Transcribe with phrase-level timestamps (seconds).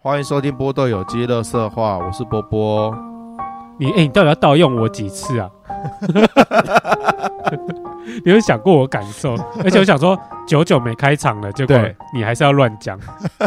[0.00, 2.96] 欢迎收听波豆有机乐色话，我是波波。
[3.80, 5.50] 你哎、欸，你到底要盗用我几次啊？
[8.24, 9.34] 你有想过我感受？
[9.64, 10.16] 而且我想说，
[10.46, 11.76] 久久没开场了，结果
[12.14, 12.96] 你还是要乱讲，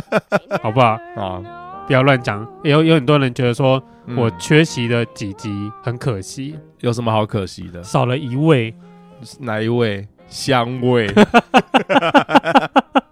[0.61, 0.97] 好不好？
[1.15, 1.41] 啊，
[1.87, 2.45] 不要乱讲。
[2.63, 3.81] 有有很多人觉得说
[4.17, 6.59] 我缺席了几集，很可惜。
[6.81, 7.81] 有什么好可惜的？
[7.81, 8.75] 少了一位，
[9.39, 10.05] 哪一位？
[10.27, 11.07] 香味。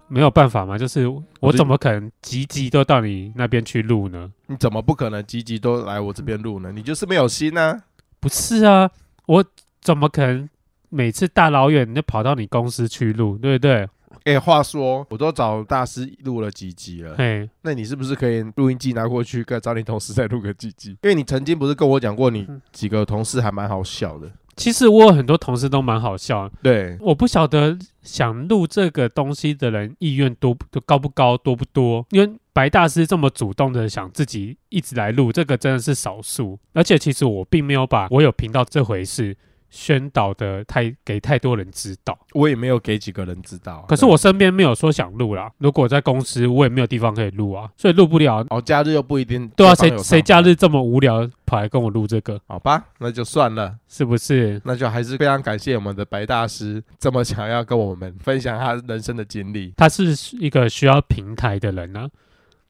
[0.09, 1.07] 没有办法嘛，就是
[1.39, 4.29] 我怎么可能集集都到你那边去录呢？
[4.47, 6.71] 你怎么不可能集集都来我这边录呢？
[6.71, 7.83] 你就是没有心啊！
[8.19, 8.89] 不是啊，
[9.27, 9.45] 我
[9.79, 10.49] 怎么可能
[10.89, 13.87] 每次大老远就跑到你公司去录，对不对？
[14.25, 20.89] 哎、欸，话说我都找大师录了几集了，嘿，那你是不是可以录音机拿过去，跟找你同事再录个几集？
[21.03, 24.29] 因为你曾经不是跟我讲过，你几个同事还蛮好笑的。
[24.59, 39.37] 其实我有很多同事都蛮好笑，对，我不晓得想录这个东西的人意愿多不高不高多不多，因为白大师这么主动的想自己一直来录，这个真的是少数，而且其实我并没有把我有频道这回事。
[39.69, 43.85] 宣导的太给太多人知道，我也没有给几个人知道啊。
[43.87, 45.51] 可是我身边没有说想录啦。
[45.59, 48.45] 如果在公司，我也没有地方可以录啊，所以录不了。
[48.49, 49.47] 哦，假日又不一定。
[49.49, 52.39] 对啊，谁谁假日这么无聊跑来跟我录这个？
[52.47, 54.61] 好吧，那就算了，是不是？
[54.65, 59.73] 那就还是非常感谢我们的白大师这么想要跟我们分享他人生的经历。
[59.77, 62.09] 他是一个需要平台的人啊。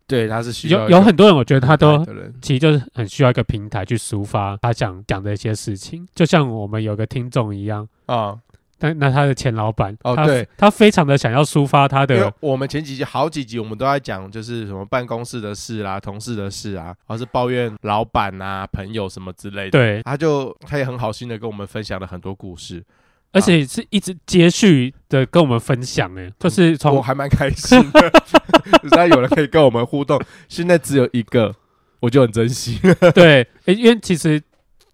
[0.09, 2.03] 对，他是需要有有很多人，我觉得他都
[2.41, 8.37] 其实就是很需要一个平台去抒发他想讲的一些事情，就像我们有个听众一样啊。
[8.81, 12.15] 但那他的前老板哦，对，他非常的想要抒发他的。
[12.15, 19.71] 因为我们前几集好几集我们都在讲，就是什么办公室的事啦、同事的事啊，或是抱怨老板啊、朋友什么之类的。
[19.71, 22.81] 对，他就他也很好心的跟我们分享了很多故事。
[23.31, 28.11] 而且是一直接续的跟我们分享，哎，就是从我还蛮开心的，
[28.81, 30.19] 现在有人可以跟我们互动。
[30.47, 31.53] 现在只有一个，
[31.99, 32.79] 我就很珍惜。
[33.13, 34.41] 对，哎，因为其实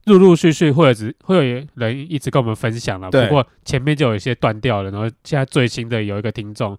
[0.06, 6.78] 陆陆续续或者只会有人一直跟我们分享了，不过前面就有一些断掉了，然后现在最新的有一个听众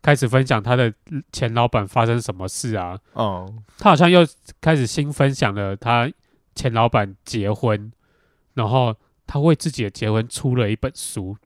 [0.00, 0.90] 开始分享他的
[1.30, 2.98] 前老板发生什么事啊？
[3.12, 4.26] 哦，他好像又
[4.62, 6.10] 开始新分享了他
[6.54, 7.92] 前老板结婚，
[8.54, 8.96] 然后。
[9.26, 11.36] 他为自己的结婚出了一本书，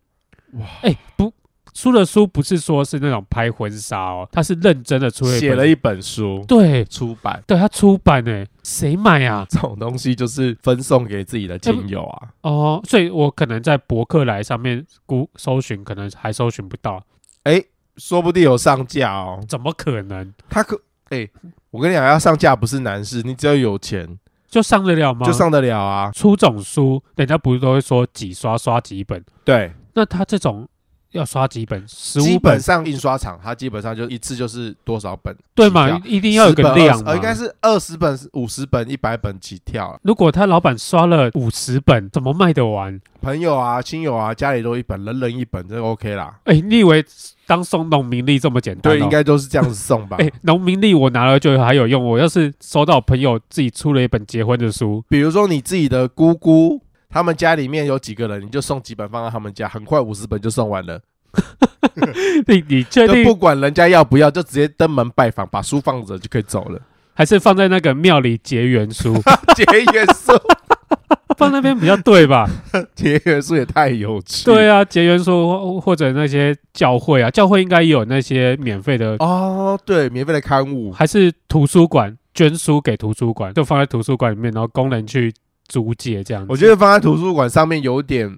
[0.53, 0.67] 哇！
[0.83, 1.33] 哎、欸，不，
[1.73, 9.47] 出了书不是说是那种拍婚纱哦，他是认真的出了写了一本书，对，出版，对他出版哎，谁买啊？
[9.49, 12.51] 这种东西就是分送给自己的亲友啊、欸。
[12.51, 17.03] 哦，所以我可能在博客来上面估搜寻，可能还搜寻不到。
[17.45, 19.43] 哎、欸，说不定有上架哦？
[19.49, 20.35] 怎么可能？
[20.49, 20.77] 他可
[21.11, 21.31] 哎、欸，
[21.71, 24.19] 我跟你讲，要上架不是难事，你只要有钱。
[24.50, 25.25] 就上得了吗？
[25.25, 26.11] 就上得了啊！
[26.11, 29.25] 出种书，人家不是都会说几刷刷几本？
[29.44, 30.69] 对，那他这种
[31.12, 31.82] 要刷几本？
[31.87, 32.53] 十五本？
[32.53, 35.37] 本上印刷厂，它基本上就一次就是多少本？
[35.54, 36.00] 对嘛？
[36.04, 37.15] 一定要有个量嘛？
[37.15, 39.98] 应该是二十本、五十本、一百本起跳。
[40.03, 43.00] 如果他老板刷了五十本，怎么卖得完？
[43.21, 46.38] 朋友啊、亲友啊，家里都一本，人人一本，这 OK 啦。
[46.44, 47.04] 哎、欸，你以为？
[47.47, 48.97] 当送农民历这么简单？
[48.97, 50.16] 应该都是这样子送吧。
[50.21, 52.06] 哎、欸，农民历我拿了就还有用。
[52.06, 61.00] 我要是收到朋友自己出了一本结婚的书，比如说你自己的姑姑，他们家里面有几个人，你就送几本放在他们家，很快五十本就送完了。
[62.47, 63.25] 你你确定？
[63.25, 66.81] 不管人家要不要，就直接登门拜访，把书放着就可以走了。
[67.12, 69.15] 还是放在那个庙里结缘书？
[69.54, 70.32] 结缘书。
[71.37, 72.48] 放那边比较对吧？
[72.94, 74.44] 结缘书也太有趣。
[74.44, 79.78] 对啊，结缘书或者那些教会啊，教会应该也有那些免费的哦。
[79.84, 85.32] 对，免费的刊物，还是图书馆捐书给图书馆，就放在图书馆里面，然后工人去
[85.71, 86.49] 租借这样子。
[86.51, 88.29] 我觉得放在图书馆上面有点，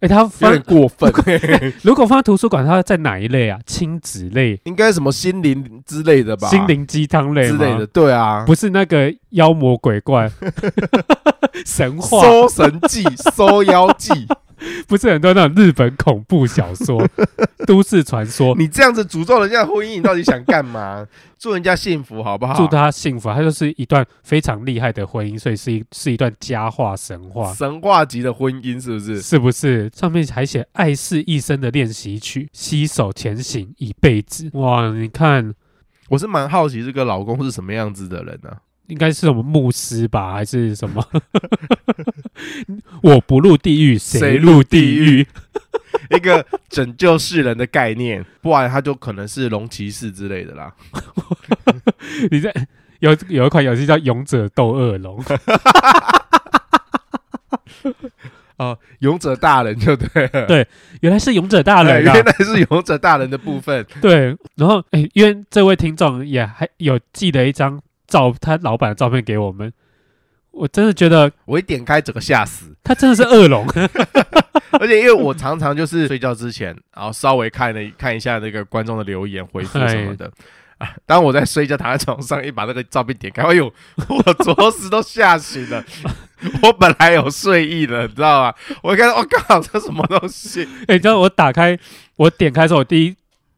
[0.00, 1.12] 哎、欸，他有点过分。
[1.82, 3.58] 如果放在图书馆，它在哪一类啊？
[3.66, 6.48] 亲子类，应该什么心灵之类的吧？
[6.48, 7.86] 心灵鸡汤类之类的。
[7.88, 10.30] 对啊，不是那个妖魔鬼怪。
[11.66, 13.02] 神话、搜神记、
[13.34, 14.28] 搜妖记，
[14.86, 17.06] 不是很多那种日本恐怖小说、
[17.66, 18.54] 都市传说。
[18.56, 21.06] 你这样子诅咒人家婚姻，你到底想干嘛？
[21.38, 22.54] 祝人家幸福好不好？
[22.54, 29.20] 祝他幸福，他就是一段非常厉害的婚姻，所以是一是一段佳话神话，神话级的婚姻，是不是？
[29.20, 29.90] 是不是？
[29.94, 34.48] 上面还写“爱是一生的练习曲，携手前行一辈子”。
[34.54, 35.52] 哇，你看，
[36.08, 38.56] 我是蛮好奇这个老公是什么样子的人呢、啊？
[38.88, 41.04] 应该是什么牧师吧，还是什么？
[43.02, 45.26] 我不入地狱，谁入地狱？
[46.10, 50.72] 一个拯救世人的概念，不然他就可能是龙骑士之类的啦。
[52.30, 52.52] 你在
[53.00, 55.20] 有有一款游戏叫《勇者斗恶龙》。
[58.56, 60.46] 哦，勇者大人就对了。
[60.46, 60.66] 对，
[61.00, 63.84] 原来是勇者大人，原来是勇者大人的部分。
[64.00, 69.72] 对，然后哎，因为这位听众也还有寄了一张照，他老板的照片给我们。
[70.52, 73.66] 我真的觉得，我一点开整个吓死，他真的是恶龙，
[74.80, 80.32] 而且因为我常常就是睡觉之前，然后稍微看了看一下那个观众的留言回复什么的
[80.78, 80.88] 啊。
[81.04, 83.70] 当我在睡觉躺在床上，一把那个照片点开，哎呦，
[84.08, 85.84] 我着实都吓醒了。
[86.62, 88.54] 我本来有睡意的，你知道吗？
[88.82, 90.66] 我一看，我靠，这什么东西？
[90.86, 91.78] 哎，你知道我打开，
[92.16, 93.14] 我点开之后，我第一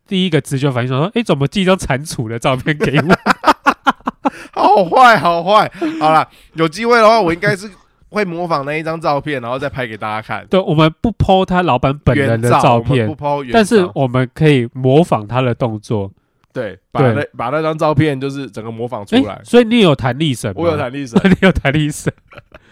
[0.08, 3.16] 第一个直觉反应说，哎，怎么寄一张蟾蜍的照片给我？
[4.52, 5.70] 好坏，好坏，
[6.00, 7.70] 好了，有机会的话，我应该是
[8.08, 10.46] 会模仿那一张照片，然后再拍给大家看。
[10.48, 16.10] 对，我们不 po 他老板本人的照片，不原，但是我们可以模仿他的动作。
[16.52, 19.34] 对，把那把那张照片就是整个模仿出来。
[19.34, 20.52] 欸、所以你有弹力绳？
[20.56, 22.12] 我有弹力绳， 你有弹力绳。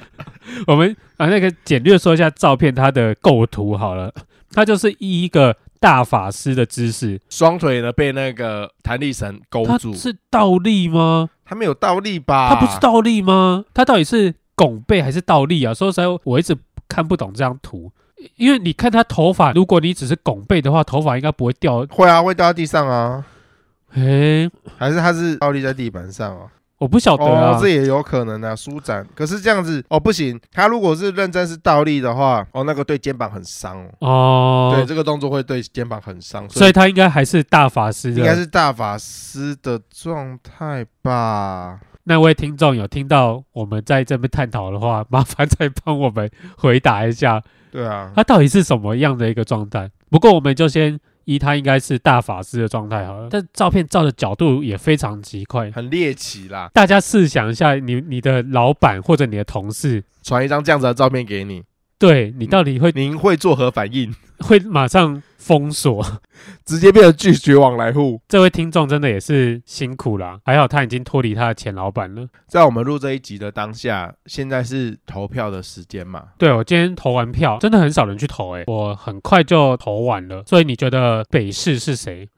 [0.66, 4.12] 我们啊那个简略说一下照片它的构图好了，
[4.52, 5.56] 它就是一个。
[5.78, 11.28] 大法师的姿势，双腿呢被那个弹力绳勾住，是倒立吗？
[11.46, 12.50] 他没有倒立吧？
[12.50, 13.64] 他不是倒立吗？
[13.72, 15.72] 他到底是拱背还是倒立啊？
[15.72, 16.56] 说实在，我一直
[16.88, 17.92] 看不懂这张图，
[18.36, 21.86] 因为你看他头发，如果你只是拱背的话，头发应该不会掉。
[21.88, 23.24] 会啊，会掉到地上啊。
[23.94, 26.46] 诶、欸，还是他是倒立在地板上啊？
[26.78, 29.06] 我不晓得啊、哦，这也有可能啊，舒展。
[29.14, 30.38] 可是这样子哦，不行。
[30.52, 34.72] 他如果是认真是倒立的话，哦，那个对肩膀很伤哦。
[34.74, 41.80] 对，这个动作会对肩膀很伤，所以，所以他应该还是大法师的，应该是大法师的状态吧。
[42.04, 47.42] 那位听众有听到我们在这边探讨的话，麻烦再帮我们回答一下。
[47.72, 49.90] 对啊，他到底是什么样的一个状态？
[50.10, 51.00] 不过我们就先。
[51.26, 56.70] 一，他应该是大法师的状态好了，但照片照的角度也非常奇怪，很猎奇啦。
[56.72, 61.62] 大家试想一下你，你你的老板或者你的同事传一张这样子的照片给你，
[61.98, 64.14] 对你到底会，您会作何反应？
[64.40, 66.04] 会马上封锁，
[66.66, 68.20] 直接变成拒绝往来户。
[68.28, 72.28] 这位听众真的也是辛苦了，还好他已经脱离他的前老板了。
[72.46, 76.24] 在我们录这一集的当下，现在是投票的时间嘛？
[76.36, 80.42] 对，我今天投完票，真的很少人去投诶、欸，我很快就投完了。
[80.46, 82.28] 所以你觉得北市是谁？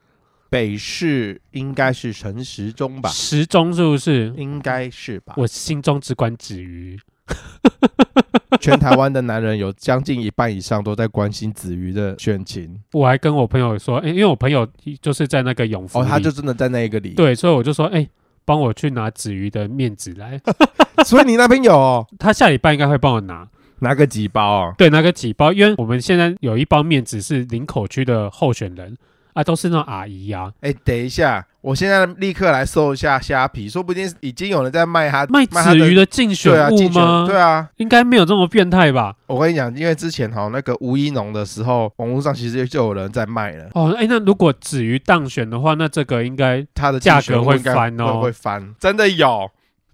[0.49, 3.11] 北市应该是陈时中吧？
[3.11, 4.33] 时中是不是？
[4.37, 5.35] 应该是吧？
[5.37, 6.97] 我心中只管子瑜。
[8.61, 12.81] 全台湾的男人有将近一半以上都在关心子瑜的选情。
[12.93, 14.67] 我还跟我朋友说，欸，因为我朋友
[15.01, 17.11] 就是在那个永福，哦，他就真的在那一个里。
[17.11, 18.09] 对，所以我就说，欸，
[18.45, 20.41] 帮我去拿子瑜的面子来。
[21.07, 22.07] 所以你那边有哦？
[22.19, 23.49] 他下礼拜应该会帮我拿，
[23.81, 24.75] 拿个几包啊？
[24.77, 28.97] 对，拿个几包，因为我们现在有一包面子是林口区的候选人。
[29.38, 30.52] 啊，都是那种阿姨呀、啊！
[30.62, 37.25] 哎、欸，等一下，我现在立刻来搜一下虾皮，说不定已经有人在卖它卖子鱼的竞选物吗？
[37.25, 39.14] 对啊，应该没有这么变态吧？
[39.29, 43.70] 我跟你讲，因为之前哈那个吴一农的时候，网络上其实就有人在卖了。
[43.75, 49.49] 哦，哎、欸，那如果子鱼当选的话，那这个应该它的价格会翻哦，会翻，真的有，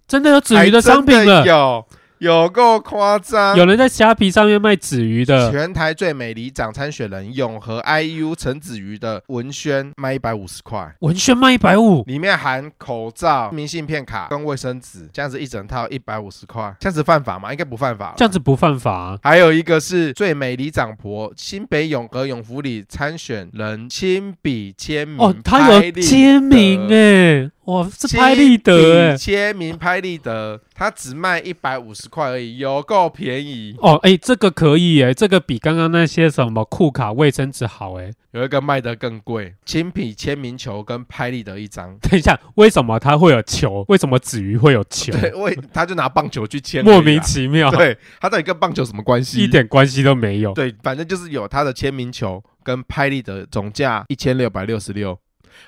[0.07, 1.85] 真的有子鱼的商品了，有。
[2.19, 3.57] 有够夸张！
[3.57, 17.51] 有人在虾皮上面卖子瑜的，全台最美里长参选人永和 IU 陈子瑜的文宣卖一百五十块，文宣卖一百五，里面含口罩、明信片卡跟卫生纸，这样子一整套一百五十块，这样子犯法吗？
[17.51, 19.19] 应该不犯法，这样子不犯法啊。
[19.21, 27.51] 还有一个是最美里长婆新北永和永福里参选人亲笔签名哦，他有签名哎。
[27.65, 33.95] 哇，是拍立得哎，签名拍立得，它只卖一百五十块而已，有够便宜哦！
[34.03, 38.11] 哎、欸，这个可以哎，这个比刚刚那些什么库卡、卫生纸好哎。
[38.31, 41.97] 有一个卖得更贵，亲笔签名球跟拍立得一张。
[42.03, 43.85] 等一下，为什么它会有球？
[43.87, 45.13] 为什么子瑜会有球？
[45.13, 47.71] 对，为他就拿棒球去签，莫名其妙。
[47.71, 49.39] 对，他到底跟棒球什么关系？
[49.39, 50.53] 一点关系都没有。
[50.53, 55.17] 对，反正就是有他的签名球跟拍立得，总价一千六百六十六。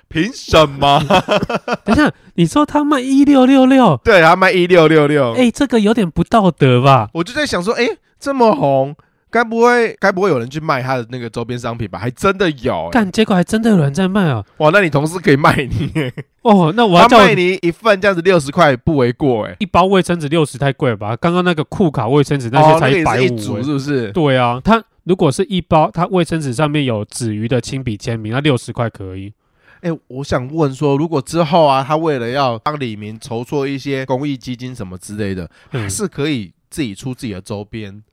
[0.08, 1.04] 凭什么？
[1.84, 4.00] 等一下，你说他卖一六六六？
[4.04, 5.34] 对，他卖一六六六。
[5.34, 7.10] 哎，这个有点不道德吧？
[7.14, 7.88] 我就在想说，哎，
[8.20, 8.96] 这么红，
[9.30, 12.00] 该不会该不会有人去卖他的那个周边商品吧？
[12.00, 14.44] 还真的有，干，结果还真的有人在卖啊！
[14.58, 15.92] 哇，那你同事可以卖你
[16.44, 16.72] 哦？
[16.76, 19.56] 那我要卖你一份这样子六十块不为过哎。
[19.60, 21.16] 一包卫生纸六十太贵了吧？
[21.18, 24.12] 刚刚那个库卡卫生纸那些才一百五，是不是？
[24.12, 29.34] 对啊，他如果是一包，他卫生纸上面有子瑜的亲笔签名，那六十块可以。
[29.82, 38.04] 哎、欸，我想问说，如果之后啊，他为了要帮李明筹措一些公益基金什么之类的，嗯、还是可以自己出自己的周边，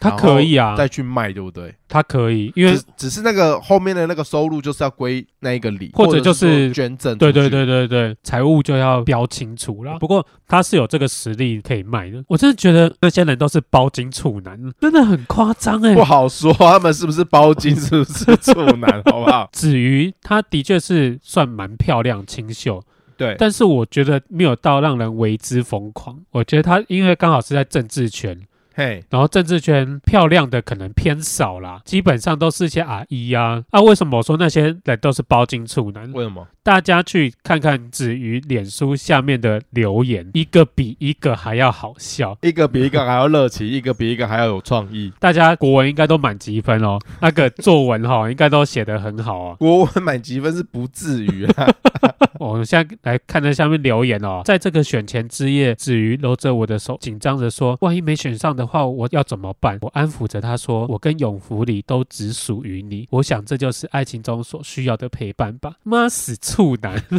[0.00, 1.74] 他可以啊，再去卖，对不对？
[1.88, 7.18] 他可以，因为只，只是那个后面的那个收入就是要归那一个里，或者就是，是捐赠。
[7.18, 9.98] 对对对对对，财务就要标清楚啦。
[9.98, 12.24] 不过他是有这个实力可以卖的。
[12.28, 15.94] 我真的觉得那些人都是包金处男，真的很夸张哎。
[15.94, 19.48] 不好说他们是不是包金，是不是处男， 好不好？
[19.52, 22.82] 子瑜她的确是算蛮漂亮、清秀。
[23.16, 26.18] 对，但是我觉得没有到让人为之疯狂。
[26.30, 28.40] 我觉得他因为刚好是在政治圈，
[28.74, 33.62] 嘿，然后政治圈漂亮的可能偏少啦，基本上都是一些阿姨啊。
[33.70, 36.10] 啊，为什么我说那些人都是包金处男？
[36.12, 36.46] 为什么？
[36.62, 45.12] 大家去看看子瑜脸书下面的留言，一个比一个还要好笑，一个比一个还要热情， 一个比一个还要有创意。
[45.18, 49.54] 大家国文应该都满积分哦，那个作文哈、哦、应该都写得很好啊。
[49.56, 51.66] 国文满积分是不至于啊。
[52.38, 65.76] 我们现在来看在下面留言哦，在这个选前之夜，子瑜搂着我的手，紧张着说：“万一没选上的话，我要怎么办？”我安抚着他说：“我跟永福里都只属于你。”我想这就是爱情中所需要的陪伴吧。
[65.82, 67.02] 妈死处男。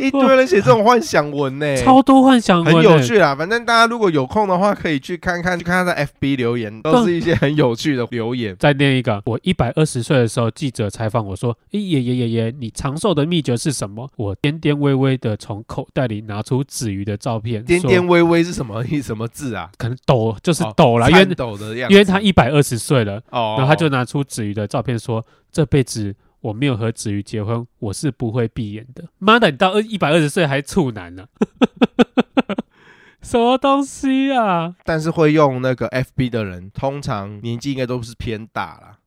[0.06, 3.34] 一堆人写这种幻想文呢、欸， 超多幻想文、欸，很有趣啦。
[3.34, 8.56] 反正大家如果有空的话，可以去看看，去看他的 FB 留言，都是一些很有趣的留言。
[8.58, 17.64] 再念一个，我一百二十岁的时候，记者采访我说：“哎、欸，爷爷爷爷，你长寿的秘诀是什么？”我颠颠微微的从口袋里拿出子瑜的照片。
[17.64, 19.02] 颠颠微微是什么意？
[19.02, 19.70] 什么字啊？
[19.76, 23.20] 可能抖，就是抖了，因为抖的样子，因为他一百二十岁了。
[23.30, 29.08] 哦，然后他就拿出子瑜的照片说：“这辈子。”我没有和子瑜结婚，我是不会闭眼的。
[29.18, 31.26] 妈的，你到二一百二十岁还处男呢？
[33.22, 34.74] 什么东西啊？
[34.84, 38.98] 但是会用那个 FB 的人，通常年纪应该都是偏大啦。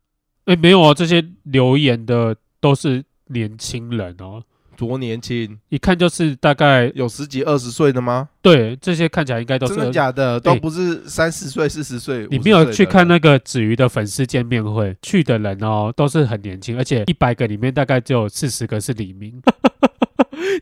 [0.45, 4.43] 哎，没有啊，这些留言的都是年轻人哦。
[4.75, 8.29] 多年轻，一看就是大概有十几二十岁的吗？
[8.43, 12.27] 对，这些看起来应该都是真的假的，都不是三十岁、四十岁。
[12.29, 19.41] 你没有去看那个子瑜的粉丝见面会，去的人哦，都是很年轻，而且一百个里面大概只有四十个是李明。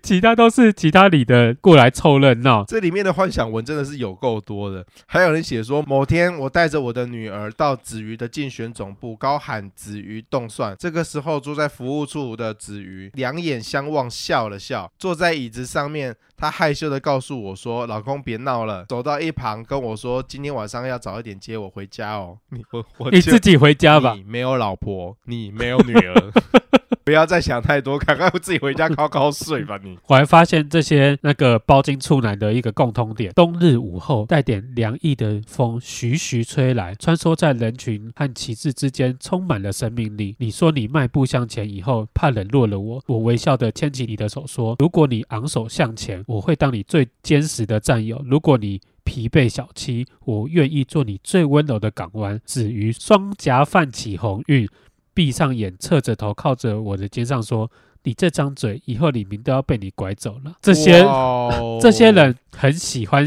[0.03, 4.85] 其他都是其他里的过来凑热闹，这里面的幻想文真的是有够多的。
[5.05, 10.75] 还有人写说，某天我带着我的女儿到子瑜的竞选总部，高喊“子瑜动算”。
[10.79, 16.15] 这个时候，坐在服务处的子瑜两眼相望，笑了笑，坐在椅子上面。
[16.41, 24.15] 她害羞的告诉我说：“老公别闹了。”走到一旁跟我说：“今天晚上要早一点接我回家哦。”你我我你自己回家吧。
[24.15, 26.31] 你没有老婆，你没有女儿。
[27.03, 29.79] 不要再想太多，赶快自己回家好好睡吧。
[29.83, 40.35] 你， 我还发现这些那个包金处男的一个共通点：冬日午后，带点凉意的风徐徐吹来，穿梭在人群和旗帜之间，充满了生命力。
[40.39, 52.39] 你说你迈步向前以后，怕冷落了我，我微笑的牵起你的手说：如果你昂首向前，我会当你最坚实的战友；如果你疲惫小栖，我愿意做你最温柔的港湾。
[52.45, 54.69] 子瑜双颊泛起红晕。
[55.13, 57.69] 闭上眼，侧着头，靠着我的肩上说
[58.03, 63.25] ：“你这张嘴，以后李明都要被你拐走了。”这些、哦、 这些人很喜欢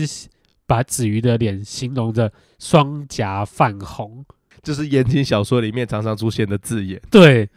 [0.66, 4.24] 把子瑜的脸形容着双颊泛红，
[4.62, 7.00] 就是言情小说里面常常出现的字眼。
[7.10, 7.48] 对，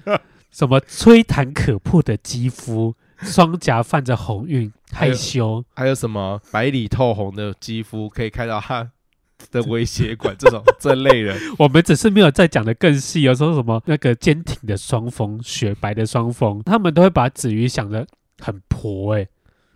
[0.51, 8.91] 什么吹弹可破的肌肤，双颊泛着红晕，害羞还，还有什么白里透红的肌肤，可以看到他。
[9.51, 13.21] 的威胁管这种这类人，我们只是没有再讲的更细。
[13.21, 18.05] 有时候什么那个坚挺的双峰，雪白的双峰，他们都会把子瑜想得
[18.39, 19.27] 很婆哎、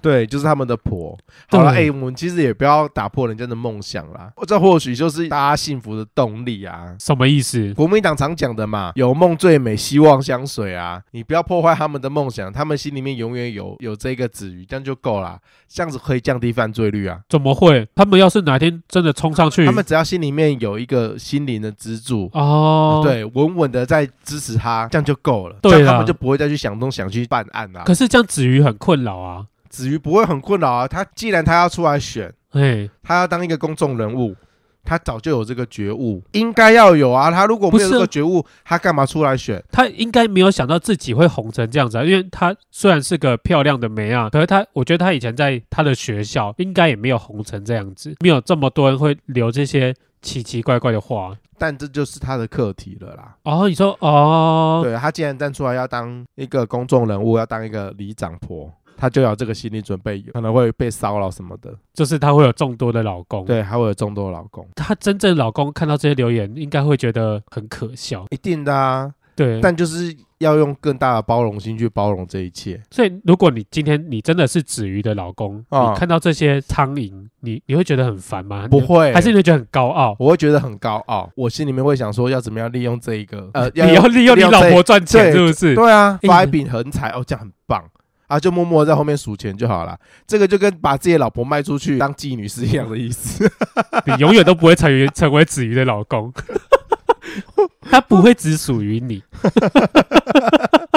[0.01, 1.17] 对，就是他们的婆。
[1.49, 4.31] 好了，哎、欸，我们其实也不要打破人家的梦想啦。
[4.47, 6.95] 这或许就是大家幸福的动力啊。
[6.99, 7.73] 什么意思？
[7.73, 11.01] 国民党常讲的嘛，有梦最美，希望相随啊。
[11.11, 15.37] 你不要破坏他们的梦想，他们心里面永远有有这个子瑜，这样就够了。
[15.67, 17.19] 这样子可以降低犯罪率啊。
[17.29, 17.87] 怎么会？
[17.95, 25.55] 他们要是哪天真的冲上去，他们只要心里面有一个心灵的支柱哦，对，稳稳的在支持他，这样就够了。
[25.61, 27.83] 对，他们就不会再去想东想去办案啦。
[27.85, 29.45] 可是这样子瑜很困扰啊。
[29.71, 34.35] 子瑜不会很困扰啊，他既然他要出来选，哎，他要当一个公众人物，
[34.83, 37.31] 他早就有这个觉悟，应该要有啊。
[37.31, 39.63] 他如果没有这个觉悟，他干嘛出来选？
[39.71, 51.33] 他应该没有想到自己会红成这样子啊，因为他虽然是个漂亮的妹啊，可是他，我觉得他以前在他的学校应该也没有红成这样子，没有这么多人会留这些奇奇怪怪的话。
[51.57, 53.35] 但这就是他的课题了啦。
[53.43, 58.67] 哦，你说哦，对，他既然站出来要当一个公众人物，要当一个里长婆。
[59.01, 64.67] 他就有这个心理准备，可能会被骚扰什么的，就是她会有众多的老公，对，她会有众多的老公。
[64.75, 69.59] 她真正老公看到这些留言，应该会觉得很可笑，一定的啊，对。
[69.59, 72.79] 但就是要用更大的包容心去包容这一切。
[72.91, 78.67] 所以，如果你今天你真的是子瑜的老公，啊你看到这些苍蝇，你你会觉得很烦吗？
[78.67, 80.15] 不会，还是你会觉得很高傲？
[80.19, 85.73] 我会觉得很高傲，我心里面会想说，要怎么样利用这一个呃， 你要利用你老婆赚钱，是不是？
[85.73, 87.83] 对啊，欸发一笔横财哦，这样很棒
[88.31, 89.99] 啊，就默默在后面数钱就好了。
[90.25, 93.51] 这个就跟把自己的老婆卖出去当妓女是一样的意思。
[94.07, 96.31] 你永远都不会成为成为子瑜的老公，
[97.91, 99.21] 他不会只属于你。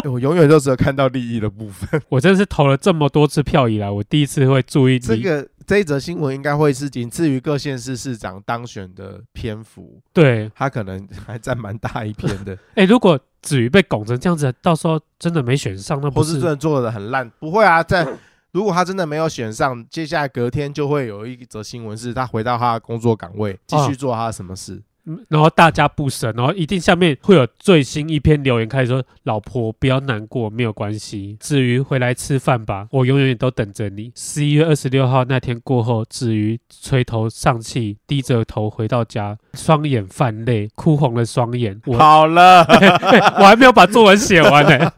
[0.04, 2.00] 欸 我永远都只有看到利益的部分。
[2.08, 10.00] 我真的是投了这么多次票以来，我第一次会注意这个这一则新闻，应该会是仅次于各县市市长当选的篇幅。
[10.12, 12.52] 对，他可能还占蛮大一篇的。
[12.74, 17.30] 哎、欸，如果子瑜被拱成这样子，到时候真的没选上，那不是真的做的很烂？
[17.38, 18.08] 不会啊，在
[18.52, 24.82] 如果他真的没有选上，接下来隔天就会有一则新闻，是他回到他的工作岗位，继续做他的什么事。
[25.28, 31.36] 然后大家不舍，然后一定下面会有最新一篇留言开始说：“老婆不要难过，没有关系。
[31.40, 41.80] 至于回来吃饭吧，我永远都等着你。”十一月二十六号那天过后，子瑜垂头丧气，低着头回到家，双眼泛泪，哭红了双眼。
[41.84, 42.64] 我好了，
[43.38, 44.92] 我还没有把作文写完呢、欸。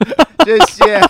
[0.45, 1.01] 谢谢。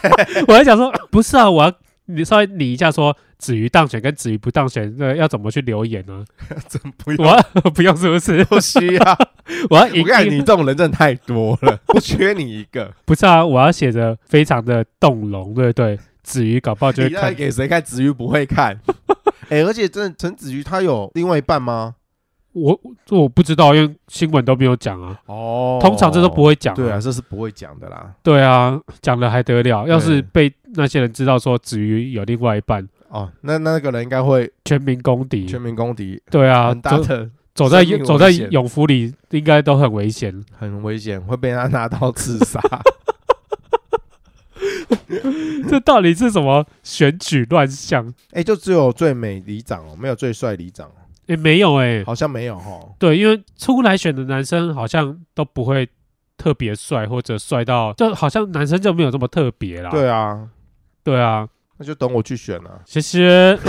[0.48, 1.72] 我还想说，不是啊，我要
[2.06, 3.16] 你稍微理一下说。
[3.38, 6.24] 子瑜当选跟子瑜不当选，那要怎么去留言呢？
[6.70, 8.42] 真不用，我 不用是不是？
[8.48, 9.18] 不需要。
[9.68, 12.90] 我要我看你这种人真的太多了，不缺你一个。
[13.04, 15.98] 不是啊，我要写的非常的动容，对不对？
[16.22, 17.82] 子瑜搞不好就会看，给谁看？
[17.82, 18.80] 子瑜不会看。
[19.50, 21.96] 哎、欸，而且真的陈子瑜他有另外一半吗？
[22.56, 25.20] 我我不知道，因为新闻都没有讲啊。
[25.26, 26.76] 哦，通常这都不会讲、啊。
[26.76, 28.10] 对啊，这是不会讲的啦。
[28.22, 29.86] 对啊，讲了还得了？
[29.86, 32.88] 要是被那些人知道说子瑜有另外一半。
[33.08, 42.58] 哦，那那个人应该会全民公敌，全民公敌，对啊，很大的走在走在永福里，应该都很危险，很危险，会被他拿刀刺杀。
[45.68, 48.08] 这到底是什么选举乱象？
[48.30, 51.04] 哎、欸，就只有最美里长哦，没有最帅里长哦。
[51.26, 52.94] 也、欸、没有哎、欸，好像没有哦。
[52.98, 55.88] 对，因为出来选的男生好像都不会
[56.36, 59.90] 特别帅，或者帅到就好像男生就没有这么特别啦。
[59.90, 60.48] 对啊，
[61.02, 61.48] 对啊。
[61.78, 63.58] 那就等我去选了，谢谢。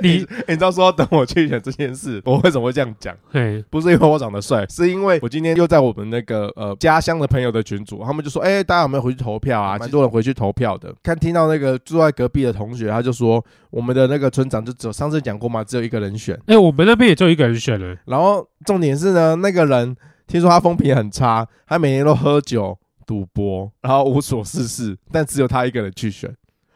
[0.00, 3.16] 你、欸、你知道说等我去选这件事，我为什么会这样讲？
[3.32, 10.94] 嘿，不是因为我长得帅，是因为我今天又在我们那个呃家乡的朋友的群组，他们就说：“哎、欸，大家有没有回去投票啊？”蛮多人回去投票的。
[11.02, 17.96] 看听到那个住在隔壁的同学，他就说：“我们的那个村长就只有上次讲过嘛，只有一个人选。”哎，我们那边也就一个人选了。
[18.04, 19.96] 然后重点是呢，那个人
[20.28, 26.30] 听说他风评很差，他每天都喝酒赌博，然后无所事事， 但只有他一个人去选。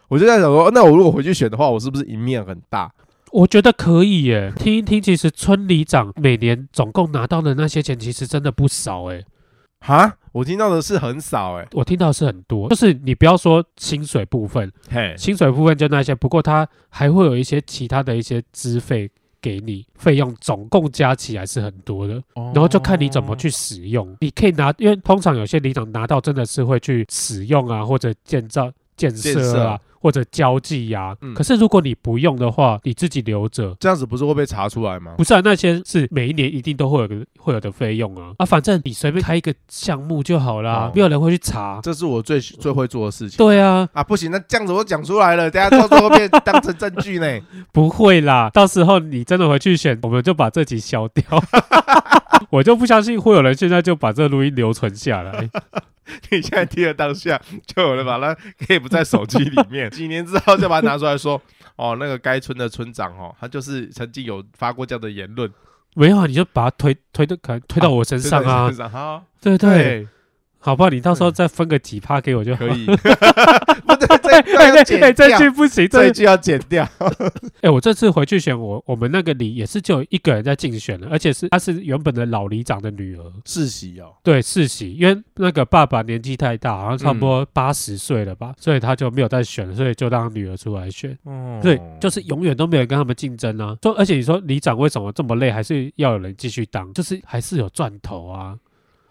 [0.09, 2.90] 我就在想说，那我如果回去选的话，我是不是赢面很大？
[3.33, 4.51] 我觉得可以耶。
[4.57, 9.23] 听一听，其实村里长每年总共拿到的那些钱，其实真的不少哎。
[9.81, 12.68] 哈，我听到的是很少哎，我听到的是很多。
[12.68, 16.14] 就是你不要说薪水部分，嘿，薪水部分就那些。
[16.14, 19.11] 不过他还会有一些其他的一些资费
[19.43, 22.15] 给你，费用总共加起来是很多的。
[22.35, 24.17] 然后就看你怎么去使用。
[24.21, 29.79] 你可以拿，因为通常有些里长拿到真的是会去使用啊，或者建造建设啊。
[30.03, 35.15] 或者交际呀、啊嗯，可是如果你不用的话，你自己留着，这样子不是会被查出来吗？
[35.17, 41.79] 不是啊，那些是每一年一定都会有个会有的费用啊啊，反正你随便开一个项目就好啦、哦，没有人会去查。
[41.83, 43.38] 这是我最最会做的事情。
[43.38, 47.41] 对啊，啊不行，那这样子我讲出来了，等下到时候会被当成证据呢。
[47.73, 51.25] 不会啦，到时候你真的回去选，我们就把这集消掉。
[52.53, 55.49] 我就不相信会有人现在就把这录音留存下来。
[56.31, 58.35] 你现在听的当下，就有人把它
[58.67, 61.41] 可以不在手机里面， 几年之后再把它拿出来说，
[61.77, 65.51] 哦，那个该村的村长哦，他就是曾经有发过这样的言论。
[65.95, 68.67] 没有，你就把它推推的，可能推到我身上啊。
[68.69, 70.09] 身上好，对对，对。
[70.62, 70.88] 好不好？
[70.88, 72.87] 你到时候再分个几趴给我就可以。
[73.85, 76.88] 不对，这这句不行，这句要剪掉。
[77.61, 84.14] 哎，我这次回去选我我们那个里也是就一个人在竞选了，而且是他是原本的老里长的女儿世袭哦。
[84.22, 91.16] 对，世袭，因为那个爸爸年纪太大，好像差不多八十岁了吧，嗯，所以他就没有再选了，所以就让女儿出来选。
[91.25, 93.77] 哦，对，就是永远都没有跟他们竞争啊。
[93.83, 98.57] 说，而且你说里长为什么这么累，还是要有人继续当，就是还是有赚头啊。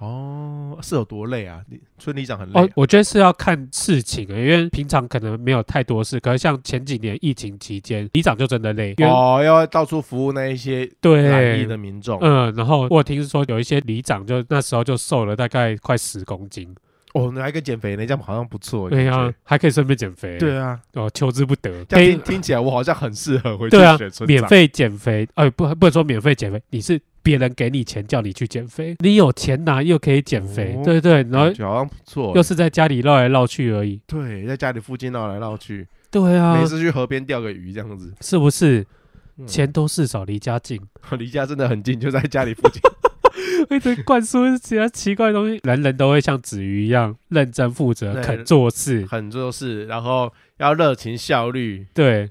[0.01, 1.61] 哦，是有多累啊？
[1.69, 2.63] 你村里长很累、啊。
[2.63, 12.17] 哦，我觉得是要看事情啊，因为平常可能没有太多事，可是像前几年疫情期间，里长就真的累哦，要到处服务那一些对的民众。
[12.19, 16.75] 嗯，然后我听说有一些里长就那时候就瘦了大概快十公斤。
[17.13, 18.89] 哦，你还可以减肥，那这样好像不错。
[18.89, 20.39] 对啊，还可以顺便减肥。
[20.39, 21.85] 对啊，哦，求之不得。
[21.85, 24.27] 听听起来我好像很适合回去对啊，选村长。
[24.27, 26.99] 免费减肥，哎，不不能说免费减肥，你是。
[27.23, 33.99] 别人给你钱叫你去减肥，你有钱拿又可以减肥，哦、对对，然后好像不错，又是在家里绕来绕去而已。
[34.07, 35.87] 对，在家里附近绕来绕去。
[36.09, 38.85] 对啊，每次去河边钓个鱼这样子，是不是？
[39.47, 40.79] 钱多事少，离家近，
[41.17, 42.81] 离家真的很近，就在家里附近。
[43.69, 51.85] 一直灌输其他奇怪的东西，人人都会像子瑜一样认真负责、肯做事、肯做事，然后要热情效率。
[51.93, 52.29] 对，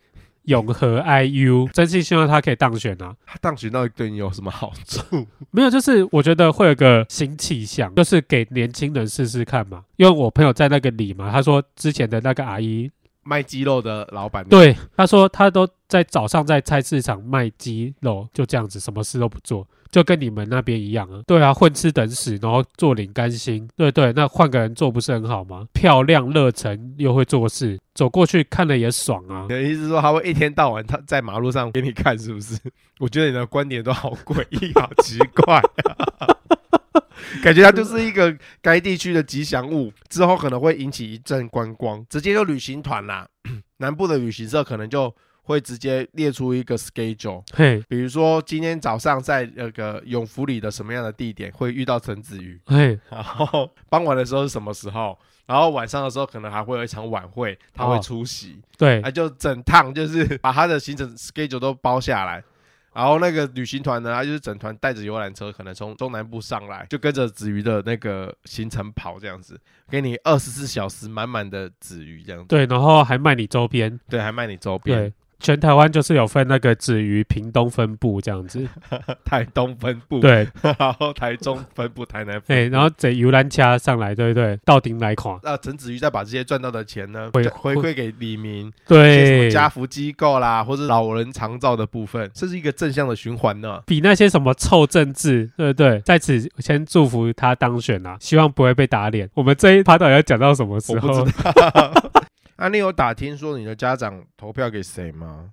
[0.50, 3.14] 永和 IU，真心希望他可以当选啊！
[3.24, 5.26] 他当选到底对你有什么好处？
[5.50, 9.84] 没有，就是我觉得会有个新气象，就是给年轻人试试看嘛。
[9.96, 12.90] 因为我朋友在那个里嘛，他说之前的那个阿姨。
[13.22, 21.20] 卖鸡肉的老板，对他说，他都在早上在菜市场卖鸡肉，就这样子，什么事都不做，就跟你们那边一样啊。
[21.26, 23.68] 对啊，混吃等死，然后坐领干薪。
[23.76, 25.66] 对对，那换个人做不是很好吗？
[25.72, 29.42] 漂亮、热忱又会做事，走过去看了也爽啊。
[29.42, 32.58] 你的意思说他会一天到晚他在马路上给你看，是不是？
[33.00, 35.60] 我觉得你的观点都好诡异，好奇怪。
[37.44, 43.28] 感觉他就是一个该地区的吉祥物，之后可能会引起一阵观光，直接就旅行团啦。
[43.78, 62.42] 南部的旅行社可能就会直接列出一个 schedule，嘿，比如说今天早上在那个永福里的什么样的地点会遇到陈子瑜，嘿，然后傍晚的时候是什么时候，然后晚上的时候可能还会有一场晚会，他会出席，哦、对，那就整趟就是把他的行程 schedule 都包下来。
[62.92, 69.56] 然后那个旅行团呢，他就是整团带着游览车，可能从中南部上来，就跟着子瑜的那个行程跑这样子，
[69.88, 72.48] 给你二十四小时满满的子瑜这样子。
[72.48, 75.14] 对，然后还卖你周边，对，还卖你周边。
[75.40, 78.66] 全台湾就是有分那个子瑜屏东分部这样子，
[79.24, 84.58] 台东分部对，然后台中分部、台南分部，对，然后这游览车上来，对不对？
[84.64, 93.80] 到顶来看，那陈子瑜再把这些赚到的钱呢，回回馈给李明，对，什么家福机构啦，或者老人长照的部分，这是一个正向的循环呢。
[93.86, 96.00] 比那些什么臭政治，对不对？
[96.00, 99.28] 在此先祝福他当选啊，希望不会被打脸。
[99.34, 101.08] 我们这一趴到底要讲到什么时候？
[101.08, 101.92] 我不知道
[102.60, 105.52] 啊，你有打听说你的家长投票给谁吗？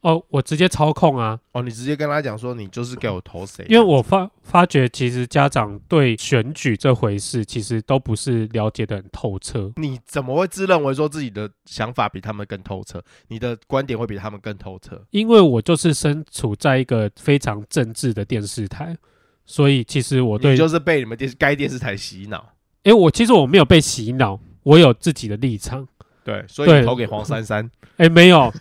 [0.00, 1.38] 哦，我直接操控啊！
[1.52, 3.64] 哦，你直接跟他讲说，你就是给我投谁？
[3.68, 9.72] 因为我发发觉，其实家长对选举这回事，其实都不是了解的很透彻。
[9.76, 13.00] 你怎么会自认为说自己的想法比他们更透彻？
[13.28, 15.00] 你的观点会比他们更透彻？
[15.10, 18.96] 因为我就是身处在一个非常政治的电视台，
[19.46, 22.52] 所以其实我对就是被你们电视该电视台洗脑。
[22.82, 25.86] 诶，我其实我没有被洗脑，我有自己的立场。
[26.28, 27.64] 对，所以投给黄珊珊。
[27.96, 28.52] 哎、欸，没有，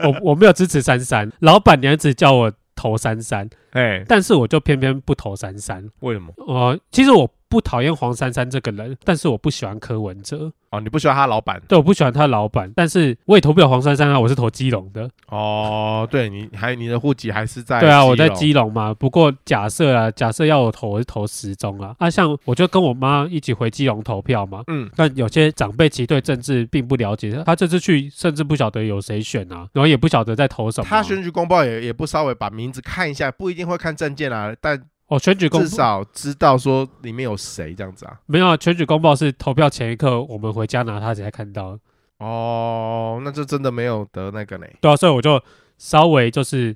[0.00, 1.30] 我我没有支持珊珊。
[1.40, 5.88] 老板娘一直叫我投珊珊，哎，但是我就偏偏不投珊珊。
[6.00, 6.32] 为什么？
[6.46, 10.50] 呃，其实我不讨厌黄珊珊这个人，但是我不喜欢柯文哲。
[10.70, 11.62] 哦，你不喜欢他老板？
[11.68, 15.08] 对，我不喜欢他老板，但是我也投不了黄珊珊啊，我是投基隆的。
[15.28, 17.78] 哦，对，你还你的户籍还是在？
[17.78, 18.92] 对啊，我在基隆嘛。
[18.92, 21.94] 不过假设啊，假设要我投，我是投十中啊。
[22.00, 24.64] 啊，像我就跟我妈一起回基隆投票嘛。
[24.66, 24.90] 嗯。
[24.96, 30.86] 但有些长辈其实对政治并不了解，他这次去甚至不晓得有谁选啊，然后也不晓得在投什么。
[30.90, 34.80] 他选举公报也也不稍微把名字看一下，不一定会看证件啊，但。
[35.08, 38.18] 哦，选举公至少知道说里面有谁这样子啊？
[38.26, 41.78] 没有啊，选举公报是投票前一刻我们回家拿它才看到。
[42.18, 44.66] 哦，那就真的没有得那个呢？
[44.80, 45.40] 对啊，所以我就
[45.78, 46.74] 稍微就是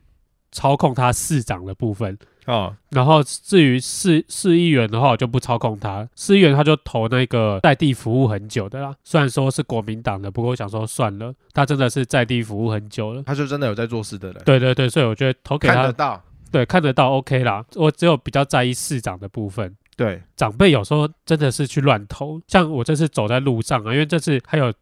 [0.53, 2.73] 操控他市长的部分哦。
[2.91, 6.09] 然后至于市市议员的话，我就不操控他。
[6.15, 14.41] 市议员他就投那个在地服务很久的啦，虽然说是国民党的，不过我想说算了，他真的是在地服务很久了，他就真的有在做事的人。
[14.47, 16.23] 对对对，所以我觉得投给他看得到。
[16.51, 17.65] 对，看得到 OK 啦。
[17.77, 19.77] 我只有比较在意市长的部分。
[19.97, 24.73] 对，长辈有时候真的是去乱投，像我这次走在路上啊，因为这次还有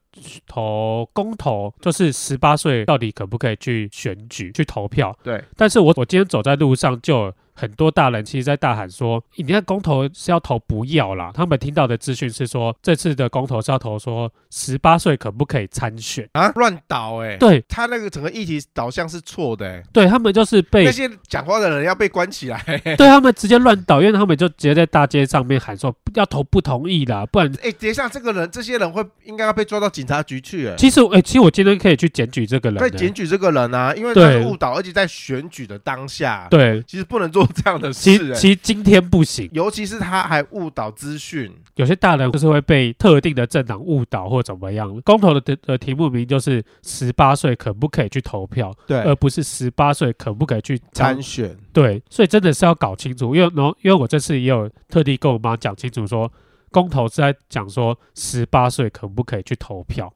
[0.46, 5.16] 投公投，就是十八岁到底可不可以去选举去投票？
[5.22, 7.34] 对，但是我我今天走在路上就。
[7.58, 16.52] 很多大人其实，在大喊说：“你看公投是要投不要啦。”他们听到的资讯是说，这次的公投是要投说十八岁可不可以参选啊？
[16.54, 17.36] 乱倒哎！
[17.36, 19.84] 对，他那个整个议题导向是错的哎、欸。
[19.92, 22.62] 对他们就是被那些讲话的人要被关起来。
[22.96, 30.76] 对他们直接乱倒，因为他们就直接在大街上面喊说要投不同意啦，不然哎，等一下这个人，这些人会应该要被抓到警察局去哎。
[30.76, 38.34] 其实哎，其实我今天可以去检举这个人，可以检举这个人啊，因为他是误导，而且在选举的当下，对，其实不能做这样的事。
[38.34, 41.52] 其实今天不行，尤其是他还误导资讯。
[41.76, 45.00] 有些大人就是会被特定的政党误导或怎么样。
[45.02, 51.56] 公投的的的题目名就是十八岁可不可以去投票，对，而不是十八岁可不可以去参选。
[51.72, 53.34] 对，所以真的是要搞清楚。
[53.34, 56.30] 因为，然后因为我这次也有特地跟我妈讲清楚，说
[56.70, 60.12] 公投是在讲说十八岁可不可以去投票。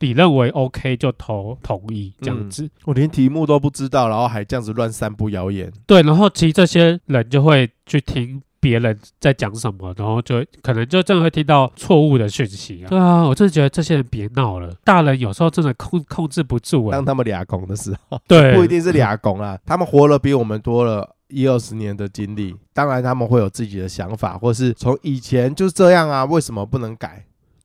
[0.00, 2.64] 你认为 OK 就投同意这样子。
[2.64, 5.72] 嗯、我连题目都不知道，然后还这样子乱散布谣言。
[5.86, 8.42] 对，然后其实这些人就会去听。
[8.62, 12.90] 别人在讲什么，然后就可能就真的会听到错误的讯息啊。
[12.90, 16.92] 对啊，我真的觉得这些人别闹了，大人有时候真的控控制不住啊。
[16.92, 27.24] 当他们俩拱的时候，对，不一定是俩拱啊，他们活了比我们多了一二十年的经历，当然他们会有自己的想法，或是从以前就是这样啊，为什么不能改？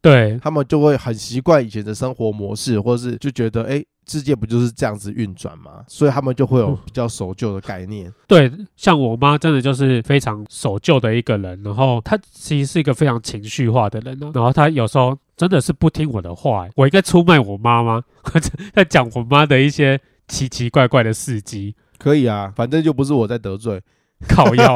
[0.09, 3.69] 对，他们就会很习惯以前的生活模式，或是就觉得哎。
[3.77, 5.83] 诶世界不就是这样子运转吗？
[5.87, 8.07] 所以他们就会有比较守旧的概念。
[8.07, 16.67] 嗯、对，像我妈真的就是非常守旧的一个人，然后她其实是一个非常情绪化的人，然后她有时候真的是不听我的话。
[16.75, 18.03] 我应该出卖我妈吗？
[18.75, 21.73] 在讲我妈的一些奇奇怪怪的事迹。
[21.97, 23.81] 可以啊，反正就不是我在得罪，
[24.29, 24.75] 靠腰。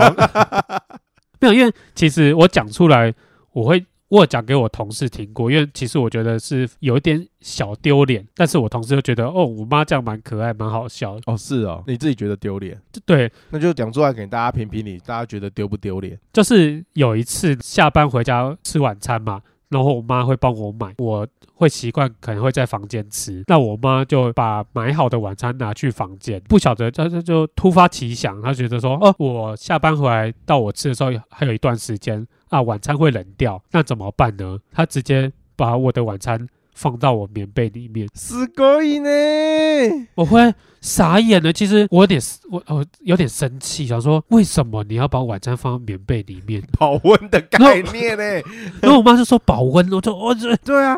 [1.40, 3.14] 没有，因为其实我讲出来，
[3.54, 3.86] 我会。
[4.10, 11.22] 我有讲给我同事听过，因为其实我觉得是有一点小丢脸，但是我同事就觉得哦，我妈这样蛮可爱，蛮好笑的。
[11.28, 12.80] 哦，是哦，你自己觉得丢脸？
[13.06, 16.20] 对，那就讲出来给大家评评理，大家觉得丢不丢脸？
[16.34, 32.28] 就是有一次下班回家吃晚餐嘛，然后我妈会帮我买，我会习惯可能会在房间吃，那我妈就把买好的晚餐拿去房间，不晓得她她就突发奇想，她觉得说哦，我下班回来到我吃的时候还有一段时间。
[32.49, 34.59] 啊，晚餐会冷掉，那怎么办呢？
[34.73, 40.07] 他直接把我的晚餐放到我棉被里面，すごい呢！
[40.15, 41.53] 我会傻眼了。
[41.53, 46.63] 其实我有点，我我有点生气，想说为什么你要把晚餐放到棉被里面？
[46.79, 48.25] 保温的概念呢？
[48.83, 50.97] 然后我妈就说保温，我就我这对啊。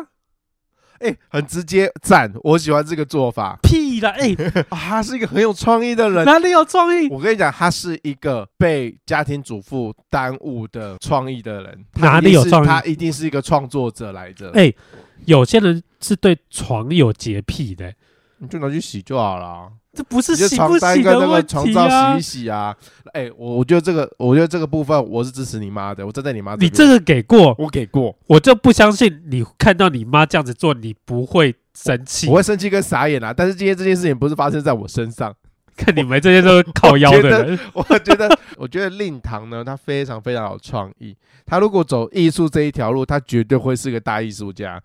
[1.02, 3.58] 哎、欸，很直接赞，我喜欢这个做法。
[3.62, 6.24] 屁啦，哎、 欸，他是一个很有创意的人。
[6.24, 7.08] 哪里有创意？
[7.08, 11.84] 我跟你讲，他是一个被家庭主妇耽误的创意的人。
[11.94, 12.66] 哪里有创意？
[12.66, 14.48] 他一定是一个创作者来着。
[14.50, 14.76] 哎、欸，
[15.24, 17.92] 有些人是对床有洁癖的，
[18.38, 19.72] 你就拿去洗就好了。
[19.94, 22.12] 这不是洗不洗的问题啊！
[22.12, 22.74] 洗一洗啊！
[23.12, 26.54] 哎，我我觉得这个，我觉得这个部分我是支持你妈的，我站在你妈。
[26.54, 32.26] 你这个给过，我给过，我就不相信你看到你妈这样子做，你不会生气。
[32.28, 33.34] 我会生气跟傻眼啊！
[33.34, 35.34] 但是今天这件事情不是发生在我身上，
[35.76, 37.58] 看你们这些都是靠腰的人。
[37.74, 41.14] 我觉得， 我觉得令堂呢，他非常非常有创意。
[41.44, 44.80] 他如果走艺术这一条路，他绝对会是个大艺术家。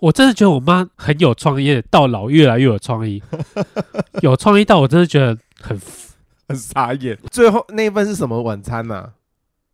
[0.00, 3.22] 我真的觉得我妈很有创意，到老越来越有创意，
[4.22, 5.78] 有创意到我真的觉得很
[6.48, 7.18] 很傻眼。
[7.30, 9.10] 最后那一份是什么晚餐呢、啊？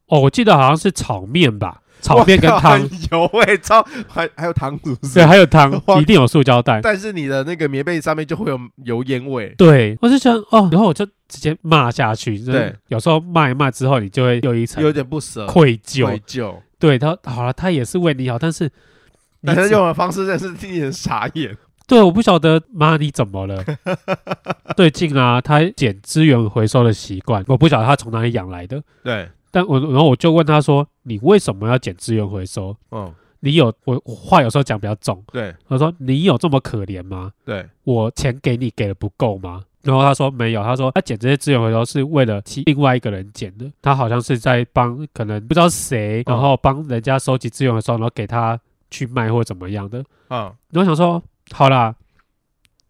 [0.09, 4.77] 哦，我记得好像是炒面吧，炒面跟汤，有味超还还有汤，
[5.15, 6.81] 对，还有汤， 一定有塑胶袋。
[6.83, 9.55] 但是你的那个棉被上面就会有油烟味。
[9.57, 12.37] 对，我就想哦，然后我就直接骂下去。
[12.39, 16.05] 对，有时候骂一骂之后，你就会有一层有点不舍、愧疚。
[16.05, 16.55] 愧疚。
[16.79, 18.69] 对他好了，他也是为你好，但是。
[19.43, 21.57] 但是用的方式真是令人傻眼。
[21.89, 23.65] 对，我不晓得妈你怎么了。
[24.77, 28.83] 最近啊，他捡资源回收的习惯，我不晓得他从哪里养来的。
[29.05, 35.23] 对，但我然后我就问他说：“你为什么要捡资源回收？”嗯，你有我我话有时候讲比较重。
[35.33, 39.63] 对，我说：“你有这么可怜吗？”对，我钱给你给的不够吗？
[39.83, 43.71] 然后他说：“没有。”他说：“他捡这些资源回收是为了替另外一个人捡的。
[43.81, 48.59] 他好像是在帮可能不知道谁，然后帮人家收集资源的时候，然后给他。”
[48.97, 51.95] 去卖或怎么样的，嗯，我想说，好啦，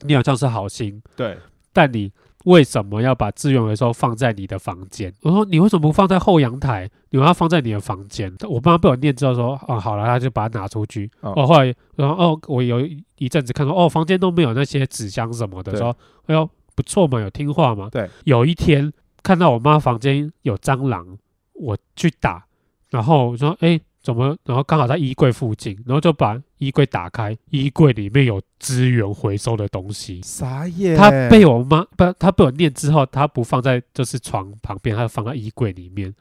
[0.02, 1.36] 你好像是好心，对，
[1.72, 2.12] 但你
[2.44, 5.12] 为什么要把资源回收放在你的房间？
[5.22, 6.88] 我说你为什么不放在后阳台？
[7.10, 8.32] 你要放在你的房间？
[8.48, 11.10] 我妈被我念之后说，哦，好了，他就把它拿出去。
[11.22, 12.80] 哦，后来，然后哦，我有
[13.16, 17.88] 一阵子看到，哦，房间都没有那些纸箱什么的，说，哎呦，不错嘛，有听话嘛。
[17.90, 18.92] 对，有一天
[19.24, 21.18] 看到我妈房间有蟑螂，
[21.54, 22.46] 我去打，
[22.90, 23.80] 然后我说，哎。
[24.06, 24.36] 怎么？
[24.44, 30.20] 然后刚好在衣柜附近，然后就把衣柜打开，衣柜里面有资源回收的东西。
[30.22, 30.94] 啥耶？
[30.94, 36.14] 他被我妈不，他被我念之后，他不放在就是床旁边，他放在衣柜里面。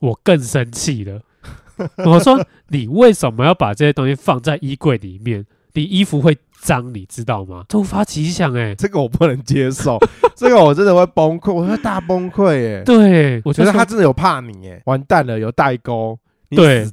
[0.00, 1.20] 我更生气了。
[2.04, 5.46] 我说你为什么要把这些东西放在衣柜里面？
[5.74, 7.64] 你衣服会脏，你知道吗？
[7.68, 9.96] 突发奇想，哎，这个我不能接受，
[10.34, 12.82] 这个我真的会崩溃，我会大崩溃，哎。
[12.82, 16.18] 对，我觉得他真的有怕你，哎，完蛋了，有代沟。
[16.50, 16.88] 对，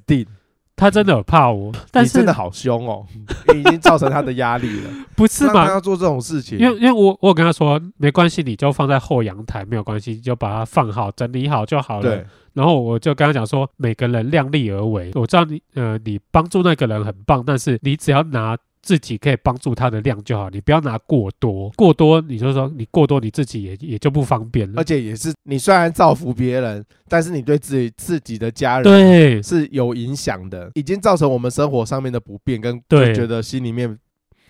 [0.76, 3.06] 他真的有怕我，但是你真的好凶哦，
[3.54, 5.66] 你 已经造成他的压力了， 不是吗？
[5.68, 12.02] 他要做这种事情，因为因为我我有跟他说没关系，你就放在后阳台没有关系，你就把它放好整理好就好了。
[12.02, 18.58] 对，然后我就跟他讲说，每个人量力而为，我知道你呃你帮助那个人很棒，但是你只要拿。
[18.84, 24.82] 自己可以帮助他的量就好，你不要拿过多，过多你就说你过多你自己也也就不方便了。
[24.82, 33.98] 而且也是你虽然造福别人，但是你对自己自己的家人对是有影响的，已经造成我们生活上面的不便，跟就觉得心里面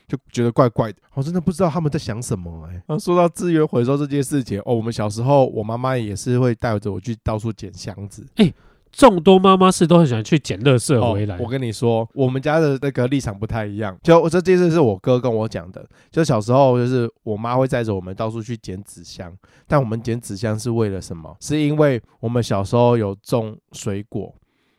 [0.07, 0.97] 就觉得怪怪的。
[1.13, 2.73] 我真的不知道他们在想什么哎、欸。
[2.73, 8.25] 然后说到资源回收这件事情，哦，我们小时候我妈妈也是会带着我去到处捡箱子。
[8.37, 8.53] 哎、欸，
[8.93, 11.39] 众多妈妈是都很喜欢去捡垃圾回来、哦。
[11.41, 13.97] 我跟你说，我们家的那个立场不太一样。
[14.03, 15.85] 就这件事是我哥跟我讲的。
[16.11, 19.35] 就小时候，就是我妈会载着我们到处去捡纸箱，
[19.67, 21.35] 但我们捡纸箱是为了什么？
[21.41, 24.33] 是因为我们小时候有种水果，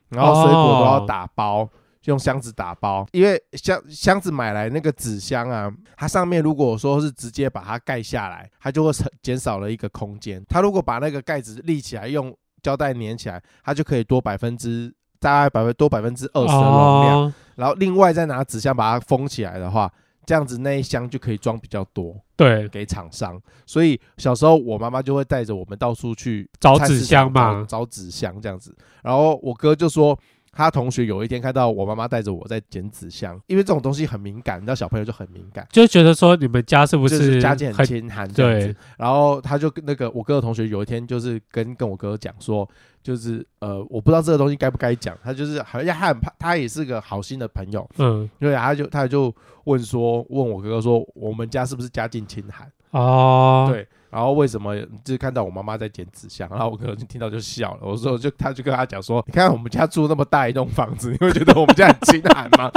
[0.09, 1.63] 然后水果都要打包。
[1.63, 1.69] 哦
[2.05, 8.91] 用箱子打包，因为箱箱子买来那个纸箱啊，它上面如果说是直接把它盖下来，它就会
[9.23, 10.39] 减少了一个空间。
[10.47, 12.31] 它如果把那个盖子立起来，用
[12.65, 17.19] 胶带粘起来，它就可以多百分之大概百分多百分之二十的容量。
[17.19, 19.91] 哦、然后另外再拿纸箱把它封起来的话，
[20.25, 22.15] 这样子那一箱就可以装比较多。
[22.35, 23.39] 对，给厂商。
[23.67, 28.75] 所以小时候我妈妈就会带着我们到处去找纸箱嘛，找纸箱这样子。
[29.03, 30.17] 然后我哥就说。
[30.55, 38.75] 他同学有一天看到我妈妈带着我在捡纸箱，因为这种东西很敏感，你知道小朋友就很敏感，就觉得说你们家是不是家境很清寒这样子。
[38.97, 42.67] 然后他就跟那个我哥的同学有一天就是跟跟我哥讲说，
[43.03, 52.71] 就是呃我不知道这个东西该不该讲，他就是好像他很怕，他也是个好心的朋友，嗯，对，他就他就问说问我哥哥说我们家是不是家境清寒？
[52.91, 53.85] 哦，对。
[54.09, 57.79] 然后为什么就是看到我妈妈在剪纸箱，然后我可能听到就笑了。
[57.81, 62.71] 我说就他就跟他讲说，你看我们家住那么大一栋房子，你会觉得我们家很清寒吗？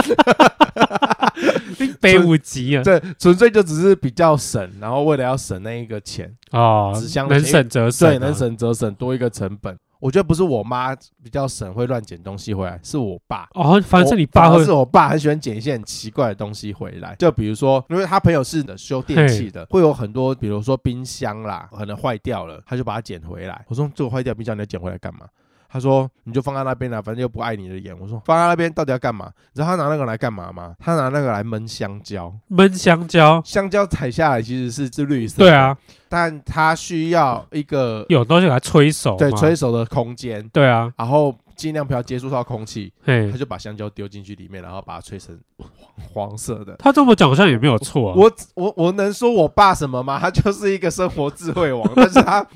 [2.01, 9.77] 背不急啊， 对，纯粹就只是比较省，然后为了要省那一个钱哦，纸箱能省则省，对，能省则省，多一个成本。
[10.01, 13.81] 我觉得不是我妈比较省，会乱捡东西回来，是我爸哦。
[13.83, 17.17] 反正是你爸会，是我爸很喜欢捡一些很奇怪的东西回来。
[17.19, 23.65] 就比如说，因为他朋友是修电器的，会有很多，比如说冰箱啦，可能坏掉了，他就把它捡回来。
[23.69, 25.27] 我说这个坏掉冰箱你要捡回来干嘛？
[25.71, 29.31] 他说：“你就放在那边了，反正又不碍你的眼。”我说：“放在那边到底要干嘛？
[29.53, 30.75] 你知道他拿那个来干嘛吗？
[30.79, 32.33] 他拿那个来焖香蕉。
[32.51, 35.37] 焖香蕉，香蕉采下来其实是是绿色。
[35.39, 35.77] 对啊，
[36.09, 40.49] 但他需要一个有东西来催熟，对，催熟的空间。
[40.49, 42.91] 对啊，然后尽量不要接触到空气。
[43.05, 45.39] 他就把香蕉丢进去里面，然后把它吹成
[46.15, 46.77] 黄色的。
[46.79, 48.15] 他这么讲好像也没有错啊。
[48.17, 50.19] 我我我能说我爸什么吗？
[50.19, 52.47] 他就是一个生活智慧王，但是他。”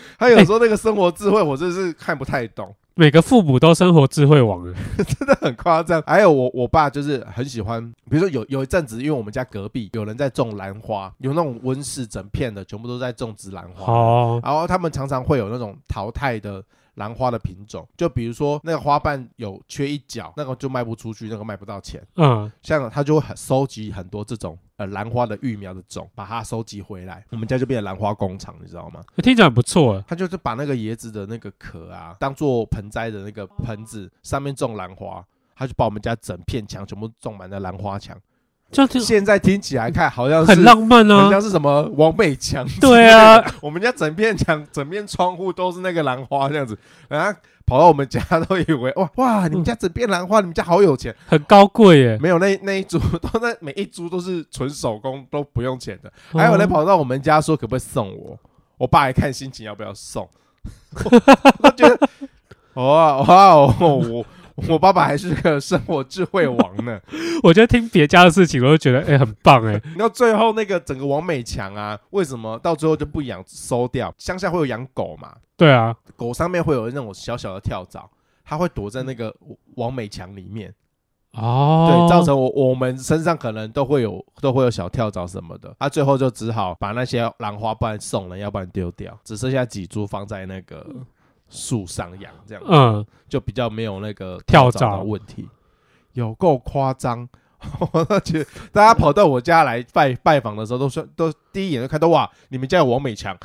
[0.18, 2.74] 他有时候那个生活智慧，我真是看不太懂。
[2.94, 4.64] 每个父母都生活智慧王，
[4.96, 6.02] 真的很夸张。
[6.06, 7.80] 还有我我爸就是很喜欢，
[8.10, 13.92] 比如说有有一阵子，因为我们家隔壁有人在种兰花，有那种温室整片的，全部都在种植兰花。
[13.92, 16.62] 哦，然后他们常常会有那种淘汰的。
[16.98, 22.04] 兰花的品种，就比如说那个花瓣有缺一角，那个就卖不出去，那个卖不到钱。
[22.16, 29.02] 嗯，像他就会很收集很多这种呃兰花的育苗的种，把它收集回来，我们家就变成兰花工厂，你知道吗？
[29.16, 30.02] 听起来很不错。
[30.08, 35.22] 他就是把那个椰子的那个壳啊，当做盆栽的那个盆子，上面种兰花，
[35.54, 38.16] 他就把我们家整片墙全部种满了兰花墙。
[38.70, 42.66] 就现在听起来看好像是很浪漫呢，好像是什么王美强？
[42.80, 52.18] 对啊，我们家整片墙、整面窗户都是那个兰花这样子，然后跑到我们家都以为哇哇，你们家整片兰花，你们家好有钱，很高贵耶。
[52.18, 56.10] 没有那那一株都那每一株都是纯手工，都不用钱的。
[56.32, 58.38] 还有人跑到我们家说可不可以送我？
[58.78, 60.26] 我爸还看心情要不要送。
[61.62, 62.08] 我觉得
[62.74, 64.24] 哇哇哦我。
[64.68, 67.00] 我爸爸还是个生活智慧王呢。
[67.44, 69.80] 我觉得听别家的事情，我就觉得哎、欸，很棒哎。
[69.96, 74.12] 然后最后那个整个王美强啊，为什么到最后就不养收掉？
[74.18, 75.32] 乡下会有养狗嘛？
[75.56, 78.10] 对啊，狗上面会有那种小小的跳蚤，
[78.44, 79.34] 它会躲在那个
[79.76, 80.74] 王美强里面。
[81.34, 85.68] 哦，对，造成我我们身上可能都会有都会有小跳蚤什么的。
[85.78, 90.84] 他、啊、最后就只好把那些兰花，不然送了，要不然丢掉，只剩下几株放在那个。
[91.48, 95.48] 树上养这样，嗯，就比较没有那个跳蚤的问题，
[96.12, 97.28] 有够夸张。
[97.90, 103.36] 我觉得大家跑到我家来拜拜访的时候，都说都第一眼就看到哇，你们家有王美强，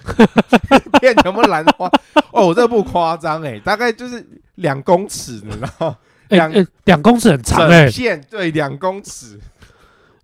[1.01, 1.89] 变什么兰花？
[2.31, 4.23] 哦，我这不夸张哎，大概就是
[4.55, 5.97] 两公尺，你知道？
[6.29, 9.39] 两两、欸欸、公尺很长哎、欸，片对两公尺。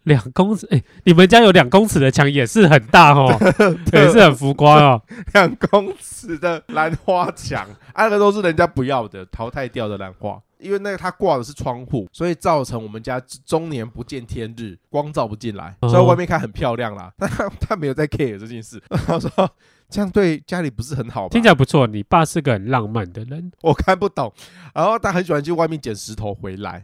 [0.10, 3.34] 两公尺，哎、欸，你们家有两公尺的墙也是很大哦，
[3.94, 5.02] 也是很浮夸哦。
[5.34, 10.42] 两公尺的兰花墙，那个都是人家不要的，淘汰掉的兰花。
[10.58, 15.74] 因为那个它挂的是窗户，所以造成我们家中年不见天日，光照不进来。
[15.84, 18.78] 所以外面看很漂亮啦，但他他没有在 care 这件事。
[19.08, 19.32] 他说
[19.88, 21.30] 这样对家里不是很好吗？
[21.32, 23.50] 听起来不错，你爸是个很浪漫的人。
[23.62, 24.34] 我看不懂，
[24.74, 26.84] 然后他很喜欢去外面捡石头回来。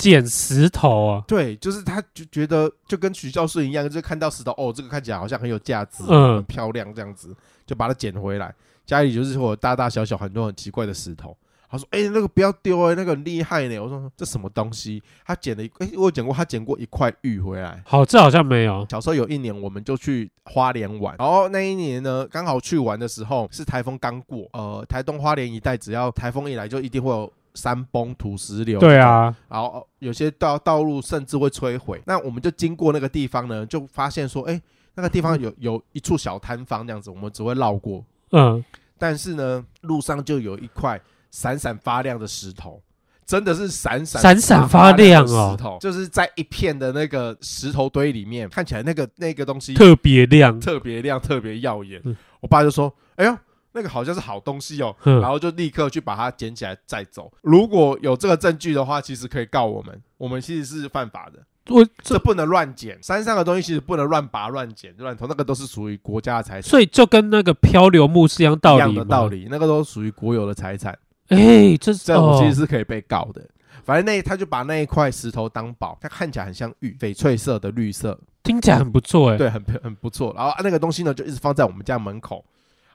[0.00, 1.24] 捡石头啊？
[1.28, 7.34] 对，就是他就觉得就跟徐教授一样，就是看到石头哦，这个看起来好像很有价值，嗯，很漂亮这样子，
[7.66, 8.54] 就把它捡回来。
[8.86, 11.36] 家里就是会有大大小小很多很奇怪的石头，
[11.70, 17.80] 他说：“哎、欸，那个不要丢哎，那个很厉害呢。”我说：“这什么东西？”他捡了一，哎、欸，我捡过，他捡过一块玉回来。
[17.86, 18.84] 好，这好像没有。
[18.90, 28.78] 小时候有一年，我们就去花莲玩，然后那一年呢，刚好去玩的时候是台风刚过，呃，台东花莲一带只要台风一来，就一定会有山崩、土石流。
[28.78, 32.00] 对啊，然后有些道道路甚至会摧毁。
[32.06, 34.62] 那我们就经过那个地方呢，就发现说，哎、欸，
[34.94, 38.04] 那个地方有有一处小摊方这样子，我们只会绕过。
[38.32, 38.64] 嗯，
[38.98, 41.00] 但是呢，路上就有一块。
[41.32, 42.82] 闪闪发亮的石头，
[43.24, 45.54] 真的是闪闪闪闪发亮哦！
[45.56, 52.02] 石头就是在一片的那个石头堆里面，看起来那个那个东西特别亮，特别亮，特别耀眼。
[52.04, 53.38] 嗯、我爸就说：“哎呦，
[53.72, 57.32] 那个好像是好东西哦。”然后就立刻去把它捡起来再走。
[57.42, 61.40] 如果有这个证据的话，其实可以告我们，我们其实是犯法的。
[61.68, 66.62] 我这不能乱捡，山上的东西其实不能乱拔、乱捡、乱偷，那个都是属于国家的财产。
[66.62, 70.98] 所以就跟那个漂流木是一样道理，一样的道理，那个都属于国有的财产。
[71.28, 73.40] 哎、欸，这这种其实是可以被告的。
[73.42, 73.46] 哦、
[73.84, 79.36] 反正那他就把那一块石头当宝，它看起来很像玉，翡翠色的绿色，听起来很不错哎。
[79.36, 80.34] 对，很很不错。
[80.36, 82.44] 然后那个东西呢，就一直放在我们家门口，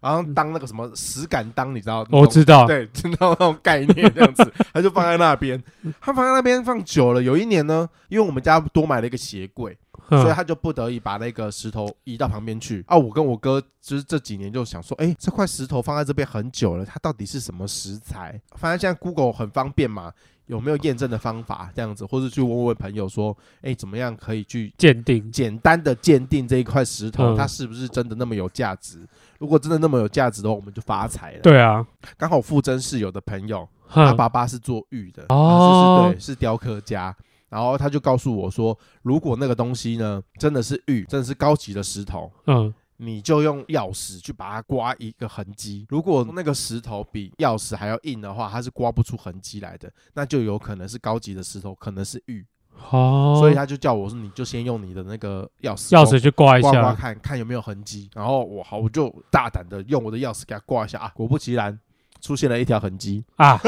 [0.06, 2.06] 然后当那个什么石敢当，你知道？
[2.12, 5.62] 我知道，对， 知道那种概念这样子， 他就放在那边。
[6.00, 9.78] 他放在那边放久了，有一年呢，因为我们家多买了一个鞋柜。
[10.08, 12.96] 所以他就不得已把那个石头移到旁边去啊！
[12.96, 18.40] 我跟我哥就是这几年就想说，哎，这块石头放在这边很久了，它到底是什么石材？
[18.56, 20.14] 反正现在 Google 很方便嘛，
[20.48, 25.32] 有没有验证的方法这样子，或者去问问朋友说，哎，怎么样可以去鉴定？
[25.32, 29.06] 简单的鉴定这一块石头，它是不是真的那么有价值？
[29.40, 31.40] 如果真的那么有价值的话，我们就发财了。
[31.42, 31.86] 对啊，
[32.18, 37.16] 刚好傅真室友的朋友，他爸爸是做玉的，哦，是对，是雕刻家。
[37.48, 45.86] 然后他就告诉我说，如果那个东西呢，真的是玉，真的是高级的石头，嗯，你就用钥匙去把它刮一个痕迹。
[45.90, 52.46] 如果那个石头比钥匙还要硬的话，它是刮不出痕迹来的，那就有可能是高级的石头，可能是玉。
[52.90, 58.10] 哦，所以他就叫我说，你就先用你的那个钥匙，钥匙去刮一下，刮刮看看有没有痕迹。
[58.14, 61.80] 然后我好，我就大胆的用我的钥匙给它刮一下啊，果不其然。
[62.22, 63.60] 出现了一条痕迹 啊，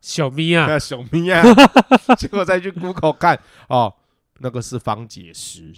[0.00, 1.42] 小咪啊， 小咪啊，
[2.16, 3.92] 结果再去 Google 看哦，
[4.38, 5.74] 那个是方解石，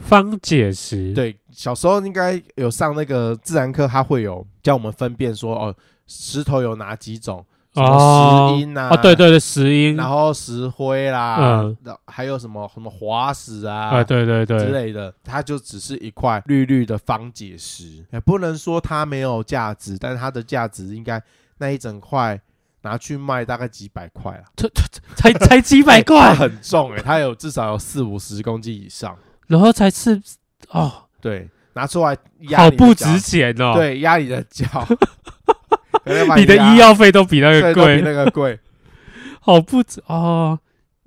[0.00, 5.74] 方解石，对，小时候应该有上那个自然课，他会有教我们分辨说哦，
[6.06, 7.44] 石头有哪几种，
[7.74, 11.76] 什么石英啊，哦，对对对，石英，然后石灰啦，嗯，
[12.06, 14.58] 还有什么什么滑石啊，啊，对对对。
[14.58, 21.22] 之类的，它就只是一块绿绿的方解石，也不能说它没有价值，但是它的价值应该。
[21.62, 22.40] 那一整块
[22.80, 24.82] 拿去卖大概几百块啊，这这
[25.14, 29.14] 才才几百块， 很重诶、欸，它有至少有四五十公斤以上，
[29.50, 30.22] 然后才是
[30.68, 34.86] 哦，对，拿出来压好不值钱哦，对，压你的脚，
[36.36, 38.60] 你的医药费都比那个贵，比那个贵，
[39.42, 40.56] 好不值哦，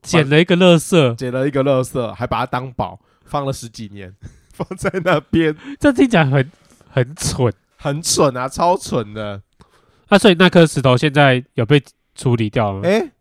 [0.01, 4.13] 捡了一个垃圾，捡了一个垃圾，还把它当宝，放了十几年，
[4.53, 6.51] 放在那边，这听起来很
[6.89, 9.41] 很蠢，很蠢啊，超蠢的。
[10.09, 11.81] 那、啊、所以那颗石头现在有被
[12.13, 12.87] 处理掉了吗？
[12.89, 13.11] 哎、欸，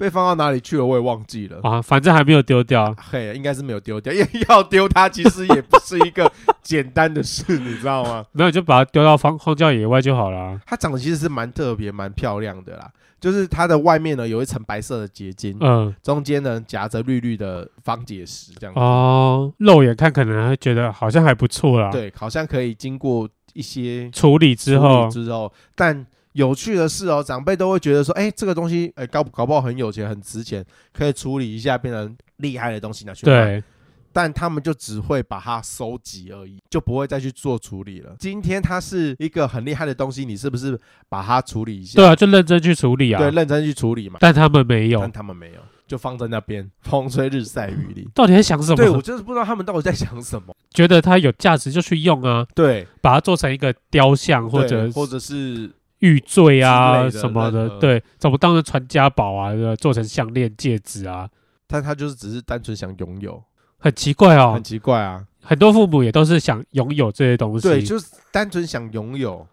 [0.00, 0.84] 被放到哪里去了？
[0.84, 1.82] 我也忘记了啊。
[1.82, 2.96] 反正还没有丢掉。
[2.98, 6.32] 嘿，应该是没有丢掉，因为要丢它其实也不是一个
[6.64, 8.24] 简单的事，你知道吗？
[8.32, 10.60] 没有，就把它丢到荒荒郊野外就好了、啊。
[10.66, 12.90] 它长得其实是蛮特别、蛮漂亮的啦。
[13.20, 18.80] 就是它的外面呢有一层白色的结晶，嗯，中间呢夹着绿绿的方解石，这样子。
[18.80, 21.90] 哦，肉眼看可能会觉得好像还不错啦。
[21.90, 26.06] 对，好像可以经过一些处理之后，之后，但。
[26.32, 33.32] 有趣的是哦，长辈都会觉得说，哎，这个东西，哎，搞搞不好很有钱、很值钱，可以处理一下，变成厉害的东西拿去卖。
[33.32, 33.64] 对，
[34.12, 38.14] 但他们就只会把它收集而已，就不会再去做处理了。
[38.18, 40.78] 今天它是一个很厉害的东西，你是不是
[41.08, 41.96] 把它处理一下？
[41.96, 43.18] 对啊，就认真去处理啊。
[43.18, 44.18] 对，认真去处理嘛。
[44.20, 48.08] 但他们没有，但他们没有，就放在那边，风吹日晒雨淋。
[48.14, 48.76] 到底在想什么？
[48.76, 50.54] 对，我就是不知道他们到底在想什么。
[50.72, 52.46] 觉得它有价值就去用啊。
[52.54, 55.68] 对，把它做成一个雕像，或者或者是。
[56.00, 59.52] 玉坠啊什么的，对，怎么当成传家宝啊？
[59.76, 61.28] 做成项链、戒指啊？
[61.66, 63.42] 但他就是只是单纯想拥有，
[63.78, 65.24] 很奇怪哦，很奇怪啊！
[65.42, 69.46] 很多父母也都是想拥有这些东西，对，就是单纯想拥有。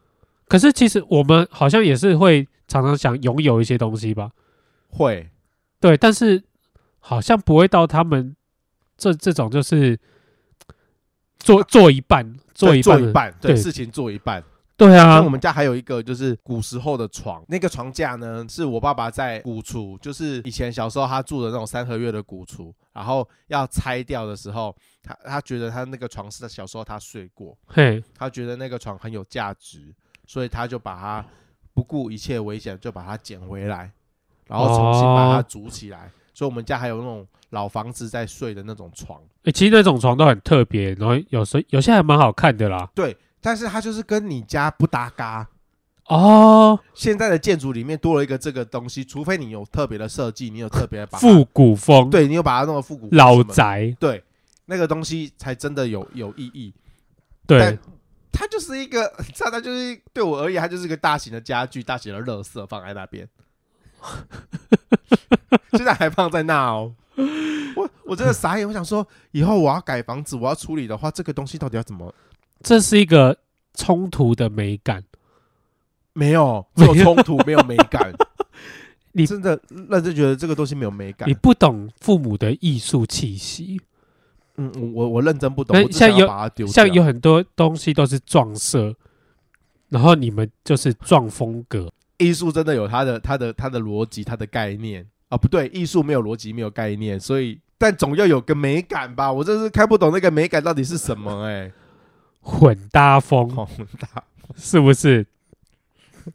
[0.47, 4.31] 可是其实我们好像也是会常常想拥有一些东西吧？
[4.89, 5.29] 会，
[5.79, 6.43] 对，但是
[6.99, 8.35] 好像不会到他们
[8.97, 9.99] 这这种，就是
[11.37, 14.43] 做做一半，做一半，做一半，对，事情做一半。
[14.77, 29.91] 对啊，像我们家还有一个就是古时候的床，那个床架呢，是我爸爸在古厝，就是以前小时候他住的那种三合院的古厝，然后要拆掉的时候，他他觉得他那个床是在小时候他睡过，嘿，他觉得那个床很有价值，
[30.27, 31.25] 所以他就把它
[31.73, 33.91] 不顾一切危险就把它捡回来，
[34.45, 36.05] 然后重新把它组起来。
[36.05, 39.19] 哦、所以我们家还有那种老房子在睡的那种床。
[39.37, 42.87] 哎、欸，其实那种床都很特别，然后有时有些还蛮好看的啦。
[42.93, 43.15] 对，
[43.47, 45.47] 但是它就是跟你家不搭嘎。
[46.07, 54.21] 哦，现在的建筑里面多了一个这个东西，除非你有特别的设计，你有特别的把复古风，对，你有把它弄个复古老宅，对，
[54.65, 56.73] 那个东西才真的有有意义。
[57.45, 57.79] 对，
[58.33, 59.07] 它就是一个，
[59.39, 63.25] 它它就是对我而言，它就是一个大型的家具，大型的乐色放在那边，
[65.71, 66.93] 现在还放在那哦。
[67.77, 72.13] 我我真的傻眼，我想说，以后我要改房子，我要处理的话，这个东西到底要怎么？
[72.61, 73.37] 这是一个
[73.73, 75.03] 冲突的美感。
[76.13, 78.11] 没有，没有冲突，没有美感。
[79.13, 81.27] 你真的认真觉得这个东西没有美感？
[81.29, 83.79] 你不懂父母的艺术气息。
[84.57, 85.91] 嗯，我我认真不懂。
[85.91, 86.27] 像有
[86.67, 88.95] 像有很多东西都是撞色，
[89.89, 91.91] 然后你们就是撞风格。
[92.17, 95.37] 艺术真的有它的它的它的逻辑，它的概念啊？
[95.37, 99.31] 不对，艺术没有逻辑，没有概念，所以但总要有个美感吧？
[99.31, 101.73] 我真是看不懂那个美感到底是什么哎、欸。
[102.49, 104.23] 混搭风，混搭
[104.55, 105.27] 是不是？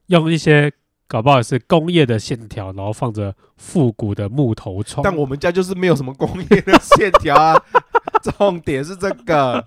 [0.06, 0.70] 用一些
[1.06, 5.02] 搞不好是工业的线条，然后放着复古的木头窗。
[5.02, 7.62] 但我们家就是没有什么工业的线条啊。
[8.38, 9.64] 重点是这个。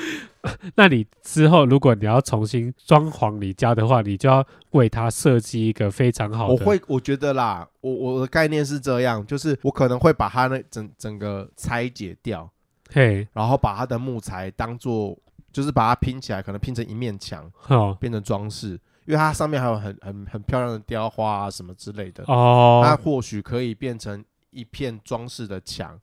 [0.76, 6.54] 那你之后如果你要重新装潢你家的话，你就要为它设计一个非常好的。
[6.54, 12.48] 我会，我觉得啦，我我的概念是这样，就是我可能会把它那整整个拆解掉，
[12.92, 15.18] 嘿，然后把它的木材当做，
[15.52, 18.78] 就是把它拼起来，可能拼成一面墙，哦，变成装饰。
[19.06, 25.98] 因为它上面还有很很很漂亮的雕花啊什么之类的哦，它或许可以变成一片装饰的墙，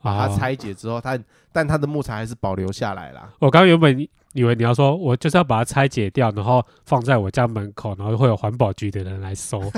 [0.00, 1.18] 把它拆解之后，它
[1.52, 3.30] 但它的木材还是保留下来啦。
[3.40, 9.60] 我刚刚原本以为你要说，我就是要把它拆解掉，然后放在我家门口，然后会有环保局的人来收。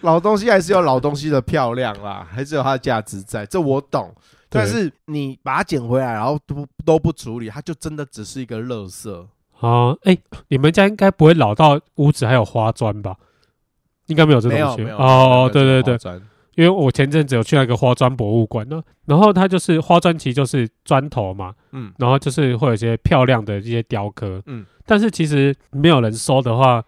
[0.00, 4.10] 老东西还是有老东西的漂亮啦，还是有它的价值在，这我懂。
[4.50, 9.26] 但是你把它捡回来，然后都都不处理，它就真的只是一个垃圾。
[9.60, 13.16] 啊，哎、欸，你们家应该不会老到屋子还有花砖吧？
[14.06, 14.90] 应该没有这东西。
[14.90, 16.20] 哦，对对对，
[16.56, 26.82] 因为我前阵子有去那个花砖博物馆呢，然后它就是花砖，其实就是砖头嘛，嗯，然后就是会有一些漂亮的一些雕刻，嗯，但是其实没有人收的话，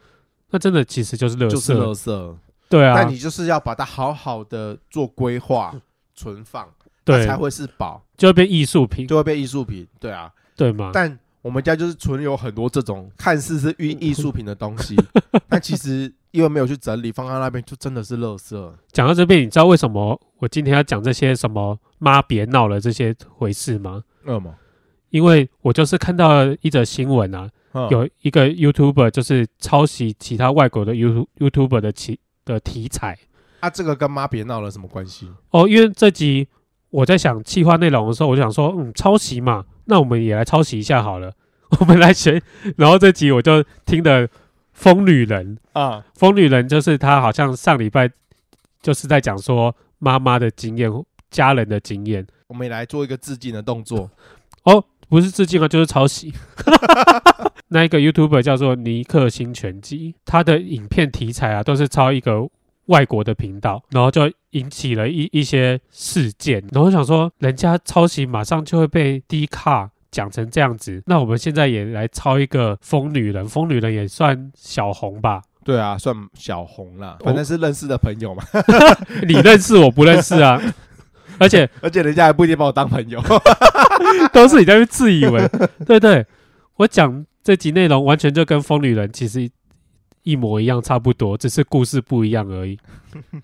[0.51, 2.37] 那真的其实就是垃圾，就是垃圾，
[2.69, 2.95] 对啊。
[2.97, 5.73] 但你就是要把它好好的做规划、
[6.17, 6.69] 存放，
[7.05, 10.91] 对，才会是宝，就会变艺术品，就会变艺术品，对啊，对吗？
[10.93, 14.97] 但我们家就是存有很多这种看似是艺 艺术品的东西，
[15.49, 18.73] 但其实因为没有去整理，放在那边就真的是垃圾。
[18.93, 24.05] 讲到这边，你知道为什么我今天要讲这些什么“妈别闹了”这些回事吗？
[24.25, 24.55] 为什么？
[25.11, 33.19] 因为我就是看到一则新闻啊，嗯、有一个 YouTuber 就是抄袭其他外国的 You YouTuber 的题的题材。
[33.61, 35.29] 啊，这个跟“妈别闹了”什么关系？
[35.51, 36.49] 哦，因为这集
[36.93, 39.65] 我在想企划内容的时候，我就想说，嗯，抄袭嘛。
[39.87, 41.33] 那我们也来抄袭一下好了，
[41.81, 42.41] 我们来学。
[42.77, 44.29] 然后这集我就听的
[44.73, 48.09] 《疯女人》啊，《疯女人》就是她好像上礼拜
[48.81, 50.91] 就是在讲说妈妈的经验、
[51.31, 52.27] 家人的经验。
[52.47, 54.11] 我们也来做一个致敬的动作。
[54.65, 56.33] 哦，不是致敬啊，就是抄袭。
[57.69, 62.47] 那一个 YouTuber 叫做尼克星拳击，他的影片题材啊都是抄一个。
[62.87, 75.43] 外国的频道，然后就引起了一一些事件，然后想说，人家抄袭马上就会被低卡讲成这样子，那我们现在也来抄一个疯女人，疯女人也算小红吧？
[75.65, 78.43] 对啊，算小红啦，反正是认识的朋友嘛。
[79.27, 80.61] 你认识我不认识啊？
[81.39, 83.23] 而且 而且人家还不一定把我当朋友，
[84.33, 85.49] 都是你在那自以为。
[85.87, 86.27] 对对，
[86.77, 89.49] 我讲这集内容完全就跟疯女人其实。
[90.23, 92.79] 一模一样，差不多，只是故事不一样而已，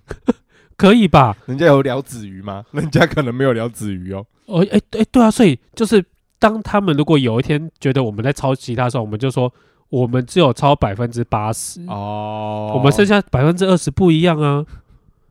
[0.77, 1.37] 可以吧？
[1.47, 2.65] 人家有聊子瑜吗？
[2.73, 4.25] 人家可能没有聊子瑜哦。
[4.47, 6.05] 哦，哎，哎，对啊，所以就是
[6.39, 9.53] 当他们如果有一天觉得我们在抄袭他的时候，我们就说
[9.89, 14.65] 我们只有抄百分之八十哦，我们剩下百分之二十不一样啊。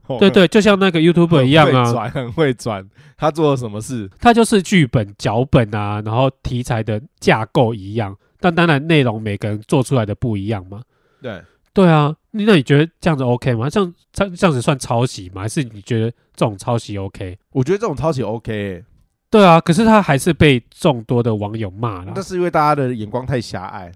[0.08, 2.88] 哦、对对，就像那个 YouTuber 一样啊，转很会转。
[3.18, 4.10] 他做了什么事？
[4.22, 10.82] 他就是剧本脚本啊，然后题材的架构一样，但当然内容每个人做出来的不一样嘛。
[11.22, 11.42] 对
[11.74, 13.70] 对啊，那你觉得这样子 OK 吗？
[13.70, 15.44] 这样这这样子算抄袭吗？
[15.44, 17.38] 还是你觉得这种抄袭 OK？
[17.52, 18.86] 我觉得这种抄袭 OK、欸。
[19.30, 22.14] 对啊，可是他还是被众多的网友骂了。
[22.16, 23.92] 那是因为大家的眼光太狭隘，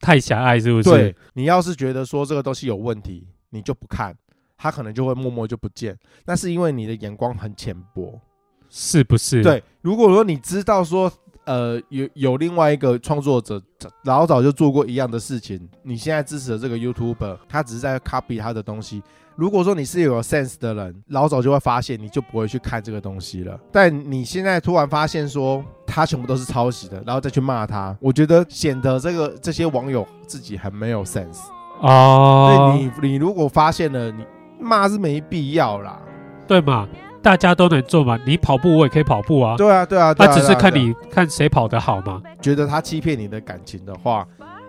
[0.00, 0.90] 太狭隘是不是？
[0.90, 4.16] 对，你要是觉得说这个东西有问题，你就不看，
[4.56, 5.96] 他可能就会默默就不见。
[6.24, 8.20] 那是因为你的眼光很浅薄，
[8.68, 9.42] 是不是？
[9.42, 11.12] 对，如果说你知道说。
[11.46, 13.60] 呃有有另外一个创作者
[14.04, 19.02] 老早就做过一样的事情，你现在支持的这个 YouTuber，他只是在 copy 他的东西。
[19.36, 23.58] 如果说你是有 sense 的人，老早就会发现，你就不会去看这个东西了。
[23.72, 31.40] 但你现在突然发现说他全部都是抄袭的，然后再去骂他，我觉得显得这个这些网友自己很没有 sense
[31.80, 32.76] 哦。
[32.76, 34.24] 对，你你如果发现了，你
[34.60, 36.00] 骂是没必要啦，
[36.46, 36.88] 对嘛？
[37.24, 38.16] 大家都能做嘛？
[38.24, 39.56] 你跑步我也可以跑步啊。
[39.56, 42.22] 对啊，对啊，他只是看你看谁跑得好嘛。
[42.40, 44.24] 觉得他欺骗你的感情的话。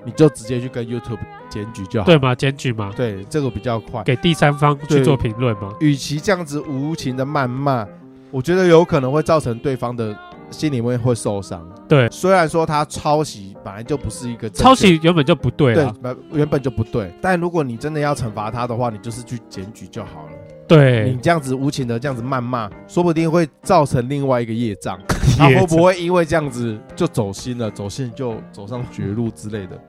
[0.08, 1.18] 你就直接去跟 YouTube
[1.50, 2.36] 检举就好，对吗？
[2.36, 5.74] 检举嘛，对，这个比较快，给第三方去做评论嘛。
[5.80, 7.88] 与其这样子无情的谩骂，
[8.30, 10.16] 我觉得有可能会造成对方的
[10.52, 11.68] 心里面会受伤。
[11.88, 15.88] 对，虽然说他抄袭本来就不是一个抄袭原本就不对，对，
[16.34, 17.12] 原本就不对。
[17.20, 20.35] 但如果你真的要惩罚他的话，你就是去检举就好了。
[20.68, 25.00] 对，你这样子无情的这样子谩骂，说不定会造成另外一个业障。
[25.38, 27.70] 他会不会因为这样子就走心了？
[27.70, 29.80] 走心就走上绝路之类的？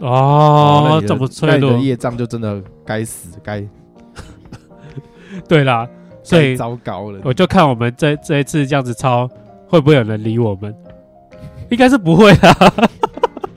[0.00, 3.66] 哦，这么脆弱，业障就真的该死该。
[5.48, 5.88] 对啦，
[6.22, 7.20] 所以糟糕了。
[7.24, 9.28] 我就看我们这这一次这样子抄，
[9.66, 10.74] 会不会有人理我们？
[11.70, 12.54] 应该是不会啦。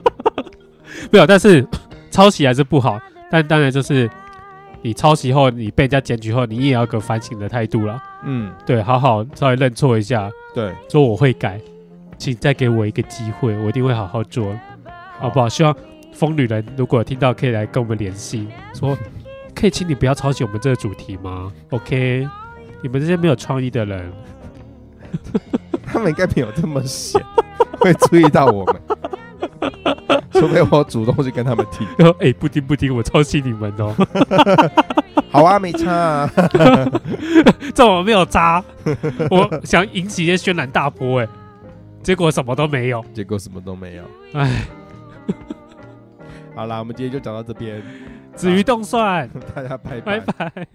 [1.10, 1.66] 没有，但是
[2.10, 2.98] 抄袭还是不好。
[3.30, 4.08] 但当然就是
[4.84, 8.00] 你抄袭后，你被人家检举后，你也要有个反省的态度啦。
[8.22, 10.30] 嗯，对，好好稍微认错一下。
[10.54, 11.58] 对，说我会改，
[12.18, 14.52] 请再给我一个机会，我一定会好好做，
[15.18, 15.48] 好，好不好？
[15.48, 15.74] 希望。
[16.12, 18.96] 疯女人，如果听到可以来跟我们联系，说
[19.52, 22.28] 可以请你不要抄袭我们这个主题吗？OK，
[22.82, 24.12] 你们这些没有创意的人，
[25.84, 27.20] 他们应该没有这么闲，
[27.80, 28.76] 会注意到我们。
[30.46, 33.94] 除非我主动去跟他们提，说 哎、欸，不听不听，我抄袭你们哦。
[35.32, 36.30] 好啊，没差啊，
[37.74, 38.62] 这我没有渣，
[39.30, 41.28] 我想引起一些轩然大波，哎，
[42.02, 44.62] 结果什么都没有，结果什么都没有，哎。
[46.54, 47.82] 好啦，我们今天就讲到这边。
[48.36, 50.20] 止于动算，大家拜拜。
[50.20, 50.66] 拜拜。